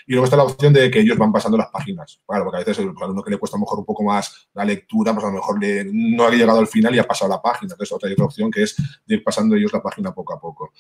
y 0.08 0.14
luego 0.14 0.24
está 0.24 0.38
la 0.38 0.44
opción 0.44 0.72
de 0.72 0.90
que 0.90 1.02
ellos 1.02 1.18
van 1.18 1.34
pasando 1.34 1.58
las 1.58 1.68
páginas, 1.68 2.22
claro, 2.26 2.46
porque 2.46 2.58
a 2.62 2.64
veces 2.64 2.80
el 2.80 2.94
alumno 3.02 3.22
que 3.22 3.32
le 3.32 3.38
cuesta 3.38 3.58
a 3.58 3.60
lo 3.60 3.66
mejor 3.66 3.80
un 3.80 3.86
poco 3.86 4.04
más 4.04 4.48
la 4.54 4.64
lectura, 4.64 5.14
pues 5.14 5.26
a 5.26 5.28
lo 5.28 5.34
mejor 5.34 5.60
le, 5.60 5.84
no 5.92 6.24
ha 6.24 6.32
llegado 6.32 6.60
al 6.60 6.68
final 6.68 6.96
y 6.96 7.00
ha 7.00 7.04
pasado 7.04 7.30
la 7.30 7.42
página, 7.42 7.74
entonces 7.74 7.92
otra, 7.92 8.10
otra 8.10 8.24
opción 8.24 8.50
que 8.50 8.64
es 8.64 8.78
de 9.06 9.16
ir 9.16 9.24
pasando 9.24 9.58
ellos 9.58 9.74
la 9.74 9.84
página 9.84 10.14
poco 10.14 10.34
a 10.34 10.40
poco 10.40 10.72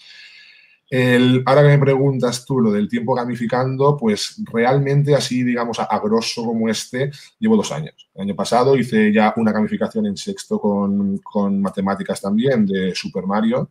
ahora 1.45 1.63
que 1.63 1.69
me 1.69 1.79
preguntas 1.79 2.45
tú 2.45 2.59
lo 2.59 2.71
del 2.71 2.87
tiempo 2.87 3.15
gamificando, 3.15 3.97
pues 3.97 4.41
realmente 4.51 5.15
así, 5.15 5.43
digamos, 5.43 5.79
a, 5.79 5.99
grosso 5.99 6.45
como 6.45 6.69
este, 6.69 7.11
llevo 7.39 7.57
dos 7.57 7.71
años. 7.71 8.09
El 8.13 8.23
año 8.23 8.35
pasado 8.35 8.75
hice 8.75 9.11
ya 9.11 9.33
una 9.37 9.51
gamificación 9.51 10.05
en 10.05 10.17
sexto 10.17 10.59
con, 10.59 11.61
matemáticas 11.61 12.21
también 12.21 12.65
de 12.65 12.93
Super 12.93 13.25
Mario. 13.25 13.69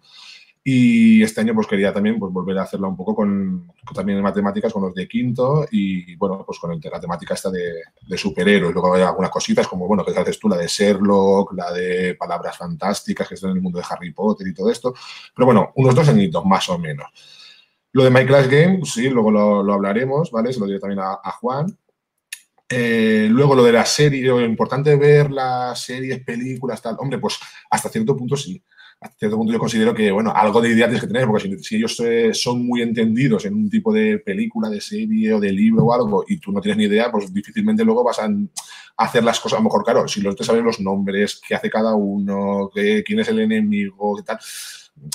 Y 0.65 1.25
este 1.25 1.41
año 1.41 1.55
pues 1.55 1.67
quería 1.67 1.93
también 1.93 2.21
pues, 2.21 2.33
volver 2.33 2.57
a 2.59 2.63
hacerla 2.63 2.87
un 2.87 2.97
poco 2.97 3.17
con, 3.17 3.73
también 3.93 4.19
en 4.19 4.25
matemáticas 4.25 4.73
con 4.73 4.83
los 4.83 4.95
de 4.95 5.09
quinto 5.09 5.67
y 5.73 6.15
bueno, 6.15 6.45
pues 6.47 6.61
con 6.61 6.73
el, 6.73 6.81
la 6.81 7.01
temática 7.01 7.35
esta 7.35 7.51
de, 7.51 7.83
superhéroes. 8.17 8.73
Luego 8.73 8.95
hay 8.95 9.03
algunas 9.03 9.31
cositas 9.31 9.67
como, 9.67 9.89
bueno, 9.89 10.05
que 10.05 10.17
haces 10.17 10.39
tú, 10.39 10.49
la 10.49 10.57
de 10.57 10.69
Sherlock, 10.69 11.53
la 11.55 11.73
de 11.73 12.15
palabras 12.15 12.57
fantásticas 12.57 13.27
que 13.27 13.35
están 13.35 13.51
en 13.51 13.57
el 13.57 13.63
mundo 13.63 13.81
de 13.81 13.87
Harry 13.91 14.13
Potter 14.13 14.47
y 14.47 14.55
todo 14.55 14.71
esto. 14.71 14.95
Pero 15.35 15.47
bueno, 15.47 15.73
unos 15.75 15.97
dos 15.97 16.09
añitos 16.09 16.45
más 16.45 16.69
o 16.69 16.79
menos. 16.79 17.09
Lo 17.91 18.05
de 18.05 18.11
My 18.11 18.25
Class 18.25 18.49
Game, 18.49 18.81
sí, 18.85 19.11
luego 19.11 19.33
lo, 19.33 19.73
hablaremos, 19.73 20.31
¿vale? 20.31 20.53
Se 20.53 20.61
lo 20.61 20.67
diré 20.67 20.79
también 20.79 21.01
a, 21.01 21.19
a 21.23 21.33
Juan. 21.33 21.77
Eh, 22.69 23.27
luego 23.29 23.57
lo 23.57 23.65
de 23.65 23.73
la 23.73 23.85
serie, 23.85 24.23
lo 24.23 24.41
importante 24.41 24.95
ver 24.97 25.31
las 25.31 25.83
series, 25.83 26.23
películas, 26.23 26.81
tal. 26.81 26.97
Hombre, 27.01 27.19
pues 27.19 27.39
hasta 27.69 27.89
cierto 27.89 28.17
punto 28.17 28.37
sí 28.37 28.63
a 29.03 29.11
cierto 29.19 29.37
punto 29.37 29.53
yo 29.53 29.59
considero 29.59 29.95
que, 29.95 30.11
bueno, 30.13 30.33
algo 30.35 30.61
de 30.61 30.71
idea 30.71 30.87
tienes 30.87 31.03
que 31.03 31.09
tener, 31.09 31.27
porque 31.27 31.59
si, 31.59 31.77
ellos 31.77 31.99
eh, 32.01 32.33
son 32.33 32.65
muy 32.67 32.83
entendidos 32.83 33.45
en 33.45 33.55
un 33.55 33.69
tipo 33.69 33.93
de 33.93 34.19
película, 34.19 34.69
de 34.69 34.81
serie 34.81 35.35
o 35.35 35.41
de 35.41 35.53
libro 35.53 35.85
o 35.85 35.93
algo, 35.93 36.25
y 36.29 36.39
tú 36.39 36.53
no 36.53 36.61
tienes 36.61 36.79
ni 36.79 36.85
idea, 36.85 37.11
pues 37.11 37.33
difícilmente 37.33 37.85
luego 37.85 38.05
vas 38.05 38.21
a 38.21 38.29
hacer 38.97 39.25
las 39.25 39.41
cosas, 39.41 39.59
a 39.59 39.61
lo 39.61 39.65
mejor, 39.65 39.85
claro, 39.85 40.07
si 40.07 40.21
los 40.21 40.37
te 40.37 40.45
saben 40.45 40.65
los 40.65 40.81
nombres, 40.81 41.41
qué 41.47 41.55
hace 41.55 41.69
cada 41.69 41.95
uno, 41.95 42.71
qué, 42.73 43.03
quién 43.05 43.21
es 43.21 43.29
el 43.29 43.41
enemigo, 43.41 44.17
qué 44.17 44.23
tal, 44.23 44.39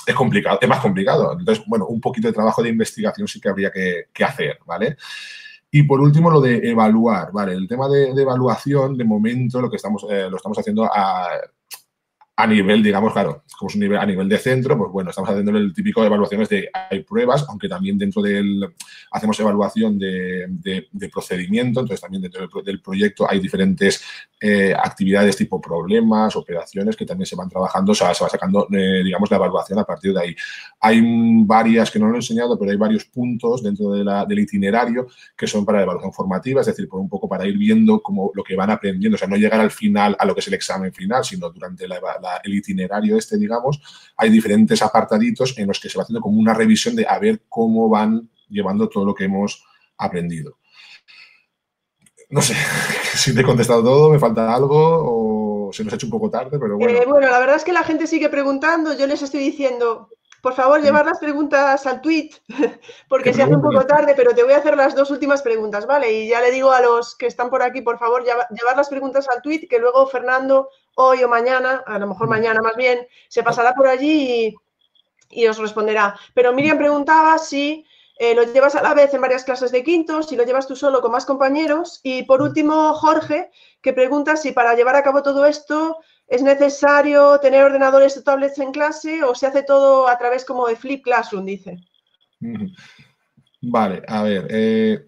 es 0.06 0.14
complicado, 0.14 0.58
es 0.60 0.68
más 0.68 0.80
complicado. 0.80 1.36
Entonces, 1.38 1.64
bueno, 1.66 1.86
un 1.86 2.00
poquito 2.00 2.28
de 2.28 2.34
trabajo 2.34 2.62
de 2.62 2.68
investigación 2.68 3.26
sí 3.26 3.40
que 3.40 3.48
habría 3.48 3.70
que, 3.70 4.24
hacer, 4.24 4.58
¿vale? 4.66 4.96
Y 5.70 5.82
por 5.82 6.00
último, 6.00 6.30
lo 6.30 6.40
de 6.40 6.70
evaluar, 6.70 7.30
¿vale? 7.32 7.52
El 7.52 7.68
tema 7.68 7.88
de, 7.88 8.10
evaluación, 8.10 8.96
de 8.96 9.04
momento, 9.04 9.60
lo 9.60 9.70
que 9.70 9.76
estamos, 9.76 10.04
eh, 10.10 10.28
lo 10.30 10.36
estamos 10.36 10.58
haciendo 10.58 10.84
a, 10.84 11.28
a 12.38 12.46
nivel, 12.46 12.84
digamos, 12.84 13.12
claro, 13.12 13.42
como 13.58 13.68
es 13.68 13.74
un 13.74 13.80
nivel, 13.80 13.98
a 13.98 14.06
nivel 14.06 14.28
de 14.28 14.38
centro, 14.38 14.78
pues 14.78 14.92
bueno, 14.92 15.10
estamos 15.10 15.28
haciendo 15.28 15.58
el 15.58 15.72
típico 15.74 16.02
de 16.02 16.06
evaluaciones 16.06 16.48
de 16.48 16.70
hay 16.72 17.02
pruebas, 17.02 17.44
aunque 17.48 17.68
también 17.68 17.98
dentro 17.98 18.22
del 18.22 18.64
hacemos 19.10 19.40
evaluación 19.40 19.98
de, 19.98 20.46
de, 20.48 21.08
procedimiento, 21.08 21.80
entonces 21.80 22.00
también 22.00 22.22
dentro 22.22 22.48
del, 22.62 22.80
proyecto 22.80 23.28
hay 23.28 23.40
diferentes 23.40 24.04
eh, 24.40 24.72
actividades 24.72 25.36
tipo 25.36 25.60
problemas, 25.60 26.36
operaciones 26.36 26.94
que 26.94 27.04
también 27.04 27.26
se 27.26 27.34
van 27.34 27.48
trabajando, 27.48 27.90
o 27.90 27.94
sea, 27.96 28.14
se 28.14 28.22
va 28.22 28.30
sacando, 28.30 28.68
eh, 28.70 29.02
digamos, 29.02 29.28
la 29.32 29.36
evaluación 29.36 29.80
a 29.80 29.84
partir 29.84 30.14
de 30.14 30.20
ahí. 30.20 30.36
Hay 30.78 31.02
varias 31.44 31.90
que 31.90 31.98
no 31.98 32.06
lo 32.06 32.14
he 32.14 32.18
enseñado, 32.18 32.56
pero 32.56 32.70
hay 32.70 32.76
varios 32.76 33.04
puntos 33.06 33.64
dentro 33.64 33.90
de 33.90 34.04
la, 34.04 34.24
del 34.24 34.38
itinerario 34.38 35.08
que 35.36 35.48
son 35.48 35.64
para 35.64 35.82
evaluación 35.82 36.12
formativa, 36.12 36.60
es 36.60 36.68
decir, 36.68 36.88
por 36.88 37.00
un 37.00 37.08
poco 37.08 37.28
para 37.28 37.48
ir 37.48 37.58
viendo 37.58 38.00
cómo 38.00 38.30
lo 38.32 38.44
que 38.44 38.54
van 38.54 38.70
aprendiendo, 38.70 39.16
o 39.16 39.18
sea, 39.18 39.26
no 39.26 39.34
llegar 39.34 39.60
al 39.60 39.72
final 39.72 40.14
a 40.16 40.24
lo 40.24 40.34
que 40.34 40.40
es 40.40 40.46
el 40.46 40.54
examen 40.54 40.92
final, 40.92 41.24
sino 41.24 41.50
durante 41.50 41.88
la, 41.88 41.98
el 42.36 42.54
itinerario 42.54 43.16
este, 43.16 43.36
digamos, 43.36 43.80
hay 44.16 44.30
diferentes 44.30 44.82
apartaditos 44.82 45.56
en 45.58 45.66
los 45.66 45.80
que 45.80 45.88
se 45.88 45.98
va 45.98 46.02
haciendo 46.02 46.20
como 46.20 46.38
una 46.38 46.54
revisión 46.54 46.94
de 46.94 47.06
a 47.06 47.18
ver 47.18 47.42
cómo 47.48 47.88
van 47.88 48.28
llevando 48.48 48.88
todo 48.88 49.04
lo 49.04 49.14
que 49.14 49.24
hemos 49.24 49.64
aprendido 49.96 50.58
no 52.30 52.42
sé 52.42 52.54
si 53.14 53.34
te 53.34 53.40
he 53.40 53.44
contestado 53.44 53.82
todo, 53.82 54.10
me 54.10 54.18
falta 54.18 54.54
algo 54.54 55.68
o 55.68 55.72
se 55.72 55.84
nos 55.84 55.92
ha 55.92 55.96
hecho 55.96 56.06
un 56.06 56.12
poco 56.12 56.30
tarde, 56.30 56.58
pero 56.58 56.76
bueno. 56.76 56.98
Eh, 56.98 57.04
bueno, 57.06 57.28
la 57.28 57.38
verdad 57.38 57.56
es 57.56 57.64
que 57.64 57.72
la 57.72 57.82
gente 57.82 58.06
sigue 58.06 58.28
preguntando, 58.28 58.96
yo 58.96 59.06
les 59.06 59.22
estoy 59.22 59.40
diciendo, 59.40 60.08
por 60.40 60.54
favor, 60.54 60.80
llevar 60.80 61.04
las 61.06 61.18
preguntas 61.18 61.86
al 61.86 62.00
tweet, 62.00 62.30
porque 63.08 63.34
se 63.34 63.42
hace 63.42 63.54
un 63.54 63.62
poco 63.62 63.84
tarde, 63.86 64.14
pero 64.16 64.34
te 64.34 64.44
voy 64.44 64.52
a 64.52 64.58
hacer 64.58 64.76
las 64.76 64.94
dos 64.94 65.10
últimas 65.10 65.42
preguntas, 65.42 65.86
¿vale? 65.86 66.12
Y 66.12 66.28
ya 66.28 66.40
le 66.40 66.50
digo 66.50 66.70
a 66.70 66.80
los 66.80 67.16
que 67.16 67.26
están 67.26 67.50
por 67.50 67.62
aquí, 67.62 67.82
por 67.82 67.98
favor, 67.98 68.24
llevar 68.24 68.76
las 68.76 68.88
preguntas 68.88 69.28
al 69.28 69.42
tweet, 69.42 69.66
que 69.68 69.78
luego 69.78 70.06
Fernando, 70.06 70.70
hoy 70.94 71.22
o 71.24 71.28
mañana, 71.28 71.82
a 71.86 71.98
lo 71.98 72.06
mejor 72.06 72.28
mañana 72.28 72.60
más 72.62 72.76
bien, 72.76 73.06
se 73.28 73.42
pasará 73.42 73.74
por 73.74 73.88
allí 73.88 74.54
y, 75.30 75.42
y 75.42 75.46
os 75.46 75.58
responderá. 75.58 76.18
Pero 76.34 76.52
Miriam 76.52 76.78
preguntaba 76.78 77.38
si 77.38 77.84
eh, 78.18 78.34
lo 78.34 78.42
llevas 78.42 78.74
a 78.74 78.82
la 78.82 78.94
vez 78.94 79.14
en 79.14 79.20
varias 79.20 79.44
clases 79.44 79.70
de 79.70 79.84
quinto, 79.84 80.24
si 80.24 80.34
lo 80.34 80.44
llevas 80.44 80.66
tú 80.66 80.74
solo 80.74 81.00
con 81.00 81.12
más 81.12 81.24
compañeros. 81.24 82.00
Y 82.02 82.24
por 82.24 82.42
último, 82.42 82.92
Jorge, 82.94 83.50
que 83.80 83.92
pregunta 83.92 84.36
si 84.36 84.50
para 84.50 84.74
llevar 84.74 84.96
a 84.96 85.04
cabo 85.04 85.22
todo 85.22 85.46
esto 85.46 85.98
es 86.28 86.42
necesario 86.42 87.38
tener 87.40 87.64
ordenadores 87.64 88.16
o 88.16 88.22
tablets 88.22 88.58
en 88.58 88.70
clase 88.70 89.24
o 89.24 89.34
se 89.34 89.46
hace 89.46 89.62
todo 89.62 90.08
a 90.08 90.18
través 90.18 90.44
como 90.44 90.66
de 90.68 90.76
Flip 90.76 91.02
Classroom, 91.02 91.44
dice. 91.44 91.78
Vale, 93.60 94.02
a 94.06 94.22
ver. 94.22 94.46
Eh, 94.50 95.04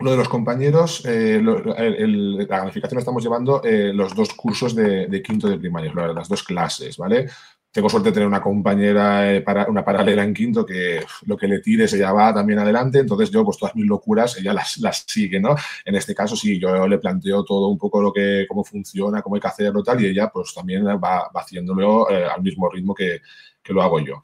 lo 0.00 0.12
de 0.12 0.16
los 0.16 0.28
compañeros, 0.28 1.04
eh, 1.06 1.40
la 1.42 2.44
gamificación 2.46 3.00
estamos 3.00 3.22
llevando 3.22 3.60
los 3.64 4.14
dos 4.14 4.32
cursos 4.32 4.74
de, 4.74 5.08
de, 5.08 5.22
quinto 5.22 5.48
de 5.48 5.58
primaria, 5.58 5.92
las 5.92 6.28
dos 6.28 6.44
clases, 6.44 6.96
¿vale? 6.96 7.28
Tengo 7.70 7.90
suerte 7.90 8.08
de 8.08 8.14
tener 8.14 8.26
una 8.26 8.40
compañera, 8.40 9.30
eh, 9.30 9.42
para, 9.42 9.66
una 9.66 9.84
paralela 9.84 10.24
en 10.24 10.32
quinto, 10.32 10.64
que 10.64 11.04
lo 11.26 11.36
que 11.36 11.46
le 11.46 11.60
tires 11.60 11.92
ella 11.92 12.12
va 12.12 12.32
también 12.32 12.58
adelante, 12.58 12.98
entonces 12.98 13.30
yo 13.30 13.44
pues 13.44 13.58
todas 13.58 13.76
mis 13.76 13.86
locuras 13.86 14.38
ella 14.38 14.54
las, 14.54 14.78
las 14.78 15.04
sigue, 15.06 15.38
¿no? 15.38 15.54
En 15.84 15.94
este 15.94 16.14
caso 16.14 16.34
sí, 16.34 16.58
yo 16.58 16.88
le 16.88 16.98
planteo 16.98 17.44
todo 17.44 17.68
un 17.68 17.76
poco 17.76 18.00
lo 18.00 18.10
que, 18.10 18.46
cómo 18.48 18.64
funciona, 18.64 19.20
cómo 19.20 19.34
hay 19.34 19.42
que 19.42 19.48
hacerlo 19.48 19.82
tal, 19.82 20.00
y 20.00 20.06
ella 20.06 20.28
pues 20.28 20.54
también 20.54 20.86
va, 20.86 20.98
va 20.98 21.40
haciéndolo 21.40 22.10
eh, 22.10 22.24
al 22.24 22.42
mismo 22.42 22.70
ritmo 22.70 22.94
que, 22.94 23.20
que, 23.62 23.72
lo 23.74 23.82
hago 23.82 24.00
yo. 24.00 24.22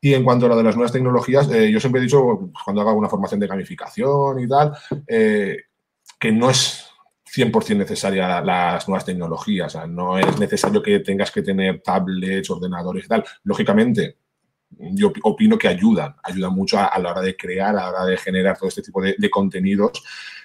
Y 0.00 0.14
en 0.14 0.22
cuanto 0.22 0.46
a 0.46 0.50
lo 0.50 0.56
de 0.56 0.62
las 0.62 0.76
nuevas 0.76 0.92
tecnologías, 0.92 1.50
eh, 1.50 1.72
yo 1.72 1.80
siempre 1.80 2.00
he 2.00 2.04
dicho, 2.04 2.50
cuando 2.64 2.82
hago 2.82 2.94
una 2.94 3.08
formación 3.08 3.40
de 3.40 3.48
gamificación 3.48 4.38
y 4.38 4.46
tal, 4.46 4.72
que 5.06 6.32
no 6.32 6.50
es 6.50 6.87
100% 7.34 7.76
necesaria 7.76 8.40
las 8.40 8.88
nuevas 8.88 9.04
tecnologías. 9.04 9.76
no 9.88 10.18
es 10.18 10.38
necesario 10.38 10.82
que 10.82 11.00
tengas 11.00 11.30
que 11.30 11.42
tener 11.42 11.80
tablets, 11.82 12.50
ordenadores 12.50 13.04
y 13.04 13.08
tal. 13.08 13.24
Lógicamente, 13.44 14.18
yo 14.70 15.12
opino 15.22 15.58
que 15.58 15.68
ayudan, 15.68 16.14
ayudan 16.22 16.54
mucho 16.54 16.78
a, 16.78 16.98
la 16.98 17.10
hora 17.10 17.20
de 17.22 17.36
crear, 17.36 17.70
a 17.70 17.72
la 17.72 17.88
hora 17.90 18.04
de 18.04 18.16
generar 18.16 18.56
todo 18.56 18.68
este 18.68 18.82
tipo 18.82 19.00
de, 19.02 19.30
contenidos, 19.30 20.02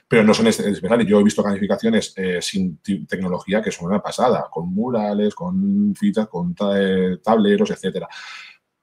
pero 0.07 0.23
no 0.23 0.33
son 0.33 0.47
especiales. 0.47 1.07
Yo 1.07 1.19
he 1.19 1.23
visto 1.23 1.43
calificaciones 1.43 2.13
eh, 2.15 2.41
sin 2.41 2.77
tecnología 3.07 3.61
que 3.61 3.71
son 3.71 3.87
una 3.87 4.01
pasada, 4.01 4.47
con 4.49 4.73
murales, 4.73 5.35
con 5.35 5.93
fitas, 5.95 6.27
con 6.27 6.55
tableros, 6.55 7.71
etcétera. 7.71 8.07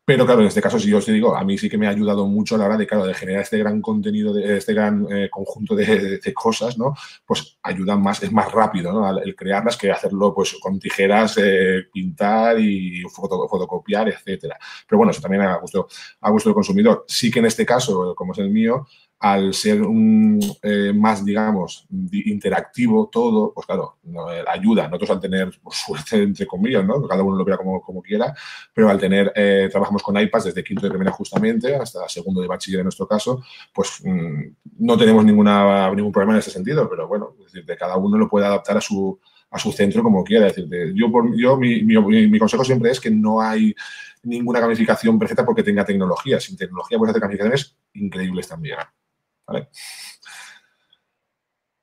Pero 0.05 0.27
claro, 0.27 0.41
en 0.41 0.49
este 0.49 0.61
caso, 0.61 0.79
si 0.79 0.89
yo 0.89 0.99
os 0.99 1.07
digo, 1.07 1.37
a 1.37 1.45
mí 1.45 1.57
sí 1.57 1.69
que 1.69 1.79
me 1.79 1.87
ha 1.87 1.91
ayudado 1.91 2.27
mucho 2.27 2.55
a 2.55 2.59
la 2.59 2.65
hora 2.65 2.77
de, 2.77 2.87
claro, 2.87 3.07
de 3.07 3.15
generar 3.15 3.43
este 3.43 3.59
gran 3.59 3.81
contenido, 3.81 4.33
de, 4.33 4.57
este 4.57 4.75
gran 4.75 5.07
eh, 5.11 5.29
conjunto 5.31 5.77
de, 5.77 6.21
cosas, 6.35 6.77
¿no? 6.77 6.95
Pues 7.25 7.59
ayudan 7.63 8.03
más, 8.03 8.23
es 8.23 8.33
más 8.33 8.51
rápido, 8.51 8.93
¿no? 8.93 9.21
El 9.21 9.37
crearlas 9.37 9.77
que 9.77 9.91
hacerlo, 9.91 10.35
pues, 10.35 10.57
con 10.61 10.81
tijeras, 10.81 11.39
eh, 11.39 11.85
pintar 11.93 12.59
y 12.59 13.03
fotocopiar, 13.03 14.09
etcétera. 14.09 14.59
Pero 14.89 14.99
bueno, 14.99 15.13
eso 15.13 15.21
también 15.21 15.43
a 15.43 15.57
gusto, 15.59 15.87
a 16.21 16.31
gusto 16.31 16.49
del 16.49 16.55
consumidor. 16.55 17.05
Sí 17.07 17.31
que 17.31 17.39
en 17.39 17.47
este 17.47 17.65
caso, 17.65 18.15
como 18.17 18.33
es 18.33 18.39
el 18.41 18.51
mío, 18.51 18.87
al 19.21 19.53
ser 19.53 19.83
un, 19.83 20.41
eh, 20.63 20.95
más, 20.95 21.23
digamos, 21.23 21.87
interactivo 22.11 23.11
todo, 23.13 23.53
pues 23.53 23.67
claro, 23.67 23.99
eh, 24.33 24.43
ayuda. 24.49 24.87
Nosotros 24.89 25.11
al 25.11 25.21
tener 25.21 25.51
suerte, 25.71 26.23
entre 26.23 26.47
comillas, 26.47 26.87
¿no? 26.87 27.07
cada 27.07 27.23
uno 27.23 27.37
lo 27.37 27.45
vea 27.45 27.59
como, 27.59 27.83
como 27.83 28.01
quiera, 28.01 28.35
pero 28.73 28.89
al 28.89 28.99
tener, 28.99 29.31
eh, 29.37 29.69
trabajamos 29.71 30.03
con 30.03 30.19
iPads 30.19 30.47
desde 30.47 30.65
quinto 30.65 30.87
de 30.87 30.91
primera 30.91 31.13
justamente 31.13 31.77
hasta 31.77 32.09
segundo 32.09 32.41
de 32.41 32.49
bachiller 32.49 32.81
en 32.81 32.85
nuestro 32.85 33.07
caso, 33.07 33.43
pues 33.75 34.01
mm, 34.03 34.41
no 34.79 34.97
tenemos 34.97 35.23
ninguna, 35.23 35.95
ningún 35.95 36.13
problema 36.13 36.33
en 36.33 36.39
ese 36.39 36.51
sentido, 36.51 36.89
pero 36.89 37.07
bueno, 37.07 37.37
es 37.47 37.77
cada 37.77 37.99
uno 37.99 38.17
lo 38.17 38.27
puede 38.27 38.47
adaptar 38.47 38.79
a 38.79 38.81
su, 38.81 39.21
a 39.51 39.59
su 39.59 39.71
centro 39.71 40.03
como 40.03 40.25
quiera. 40.25 40.47
Es 40.47 40.57
decir, 40.57 40.95
yo, 40.95 41.13
por, 41.13 41.37
yo 41.37 41.59
mi, 41.59 41.83
mi, 41.83 42.27
mi, 42.27 42.39
consejo 42.39 42.65
siempre 42.65 42.91
es 42.91 43.01
que 43.01 43.11
no 43.11 43.43
hay 43.43 43.75
ninguna 44.23 44.61
gamificación 44.61 45.19
perfecta 45.19 45.45
porque 45.45 45.63
tenga 45.63 45.85
tecnología. 45.85 46.41
Sin 46.41 46.57
tecnología 46.57 46.97
puedes 46.97 47.11
hacer 47.11 47.21
gamificaciones 47.21 47.77
increíbles 47.93 48.49
también. 48.49 48.79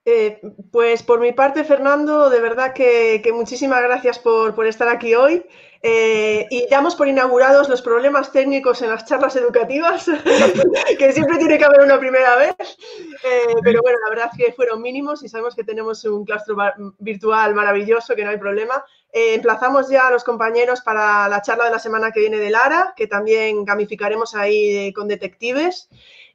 Eh, 0.10 0.40
pues 0.72 1.04
por 1.04 1.20
mi 1.20 1.34
parte, 1.34 1.66
Fernando, 1.66 2.30
de 2.30 2.40
verdad 2.40 2.72
que, 2.72 3.22
muchísimas 3.34 3.84
gracias 3.84 4.18
por, 4.18 4.66
estar 4.66 4.88
aquí 4.88 5.14
hoy. 5.16 5.46
Eh, 5.84 6.48
y 6.50 6.66
damos 6.70 6.96
por 6.96 7.10
inaugurados 7.10 7.68
los 7.68 7.82
problemas 7.82 8.32
técnicos 8.32 8.82
en 8.82 8.90
las 8.90 9.06
charlas 9.06 9.36
educativas, 9.36 10.06
que 10.98 11.12
siempre 11.12 11.38
tiene 11.38 11.58
que 11.58 11.66
haber 11.66 11.82
una 11.82 12.00
primera 12.00 12.38
vez. 12.38 12.56
Eh, 12.58 13.54
pero 13.62 13.82
bueno, 13.82 13.98
la 14.06 14.10
verdad 14.10 14.30
es 14.32 14.46
que 14.46 14.54
fueron 14.54 14.82
mínimos 14.82 15.24
y 15.24 15.28
sabemos 15.28 15.56
que 15.58 15.66
tenemos 15.66 16.06
un 16.06 16.24
claustro 16.24 16.56
virtual 17.00 17.54
maravilloso, 17.54 18.16
que 18.16 18.24
no 18.24 18.30
hay 18.30 18.38
problema. 18.38 18.86
emplazamos 19.12 19.90
ya 19.90 20.08
a 20.08 20.12
los 20.12 20.24
compañeros 20.24 20.80
para 20.80 21.28
la 21.28 21.42
charla 21.42 21.66
de 21.66 21.72
la 21.72 21.80
semana 21.80 22.14
que 22.14 22.22
viene 22.22 22.38
de 22.38 22.50
Lara, 22.50 22.94
que 22.96 23.08
también 23.08 23.66
gamificaremos 23.66 24.36
ahí 24.36 24.94
con 24.94 25.10
detectives. 25.10 25.90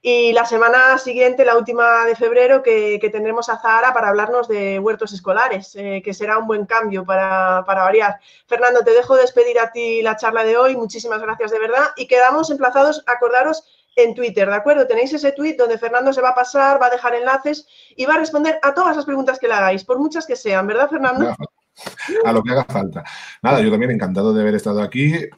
Y 0.04 0.32
la 0.32 0.44
semana 0.44 0.98
siguiente, 0.98 1.44
la 1.44 1.56
última 1.56 2.04
de 2.04 2.16
febrero, 2.16 2.60
que, 2.60 2.98
tendremos 3.12 3.48
a 3.48 3.60
Zahara 3.60 3.94
para 3.94 4.08
hablarnos 4.08 4.48
de 4.48 4.80
huertos 4.80 5.12
escolares, 5.12 5.76
eh, 5.76 6.02
que 6.04 6.12
será 6.12 6.38
un 6.38 6.48
buen 6.48 6.66
cambio 6.66 7.04
para, 7.04 7.60
variar. 7.60 8.18
Fernando, 8.48 8.80
te 8.80 8.90
dejo 8.90 9.14
despedir 9.14 9.60
a 9.60 9.70
ti 9.70 10.02
la 10.02 10.16
charla 10.16 10.42
de 10.42 10.56
hoy. 10.56 10.76
Muchísimas 10.76 11.22
gracias 11.22 11.52
de 11.52 11.60
verdad. 11.60 11.84
Y 11.96 12.08
quedamos 12.08 12.50
emplazados, 12.50 13.04
acordaros, 13.06 13.64
en 13.94 14.14
Twitter, 14.14 14.48
¿de 14.48 14.56
acuerdo? 14.56 14.86
Tenéis 14.86 15.12
ese 15.12 15.32
tweet 15.32 15.54
donde 15.56 15.78
Fernando 15.78 16.12
se 16.12 16.22
va 16.22 16.30
a 16.30 16.34
pasar, 16.34 16.80
va 16.80 16.86
a 16.86 16.90
dejar 16.90 17.14
enlaces 17.14 17.66
y 17.94 18.06
va 18.06 18.14
a 18.14 18.18
responder 18.18 18.58
a 18.62 18.72
todas 18.72 18.96
las 18.96 19.04
preguntas 19.04 19.38
que 19.38 19.48
le 19.48 19.54
hagáis, 19.54 19.84
por 19.84 19.98
muchas 19.98 20.26
que 20.26 20.34
sean, 20.34 20.66
¿verdad, 20.66 20.88
Fernando? 20.88 21.36
A 22.24 22.32
lo 22.32 22.42
que 22.42 22.52
haga 22.52 22.64
falta. 22.64 23.02
Nada, 23.40 23.60
yo 23.60 23.70
también 23.70 23.90
encantado 23.90 24.34
de 24.34 24.42
haber 24.42 24.54
estado 24.54 24.82
aquí 24.82 25.28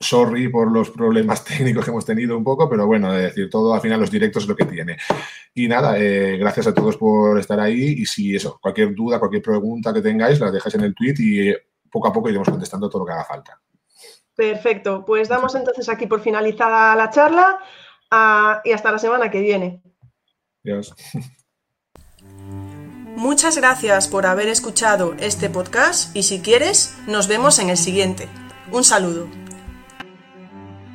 sorry 0.00 0.48
por 0.48 0.70
los 0.70 0.90
problemas 0.90 1.44
técnicos 1.44 1.84
que 1.84 1.90
hemos 1.90 2.04
tenido 2.04 2.36
un 2.36 2.44
poco, 2.44 2.68
pero 2.68 2.86
bueno, 2.86 3.12
es 3.14 3.22
decir, 3.22 3.50
todo 3.50 3.74
al 3.74 3.80
final 3.80 4.00
los 4.00 4.10
directos 4.10 4.44
es 4.44 4.48
lo 4.48 4.56
que 4.56 4.64
tiene. 4.64 4.96
Y 5.54 5.68
nada, 5.68 5.98
eh, 5.98 6.36
gracias 6.36 6.68
a 6.68 6.74
todos 6.74 6.96
por 6.96 7.38
estar 7.38 7.58
ahí 7.58 7.96
y 7.98 8.06
si 8.06 8.36
eso, 8.36 8.58
cualquier 8.60 8.94
duda, 8.94 9.18
cualquier 9.18 9.42
pregunta 9.42 9.92
que 9.92 10.02
tengáis, 10.02 10.40
la 10.40 10.50
dejáis 10.50 10.74
en 10.76 10.82
el 10.82 10.94
tweet 10.94 11.14
y 11.18 11.54
poco 11.90 12.08
a 12.08 12.12
poco 12.12 12.28
iremos 12.28 12.48
contestando 12.48 12.88
todo 12.88 13.00
lo 13.00 13.06
que 13.06 13.12
haga 13.12 13.24
falta. 13.24 13.60
Perfecto, 14.34 15.04
pues 15.04 15.28
damos 15.28 15.54
entonces 15.56 15.88
aquí 15.88 16.06
por 16.06 16.20
finalizada 16.20 16.94
la 16.94 17.10
charla 17.10 17.58
ah, 18.10 18.60
y 18.64 18.70
hasta 18.70 18.92
la 18.92 18.98
semana 18.98 19.30
que 19.30 19.40
viene. 19.40 19.82
Adiós. 20.64 20.94
Muchas 23.16 23.56
gracias 23.56 24.06
por 24.06 24.26
haber 24.26 24.46
escuchado 24.46 25.14
este 25.18 25.50
podcast 25.50 26.14
y 26.14 26.22
si 26.22 26.40
quieres, 26.40 26.96
nos 27.08 27.26
vemos 27.26 27.58
en 27.58 27.68
el 27.68 27.76
siguiente. 27.76 28.28
Un 28.70 28.84
saludo. 28.84 29.26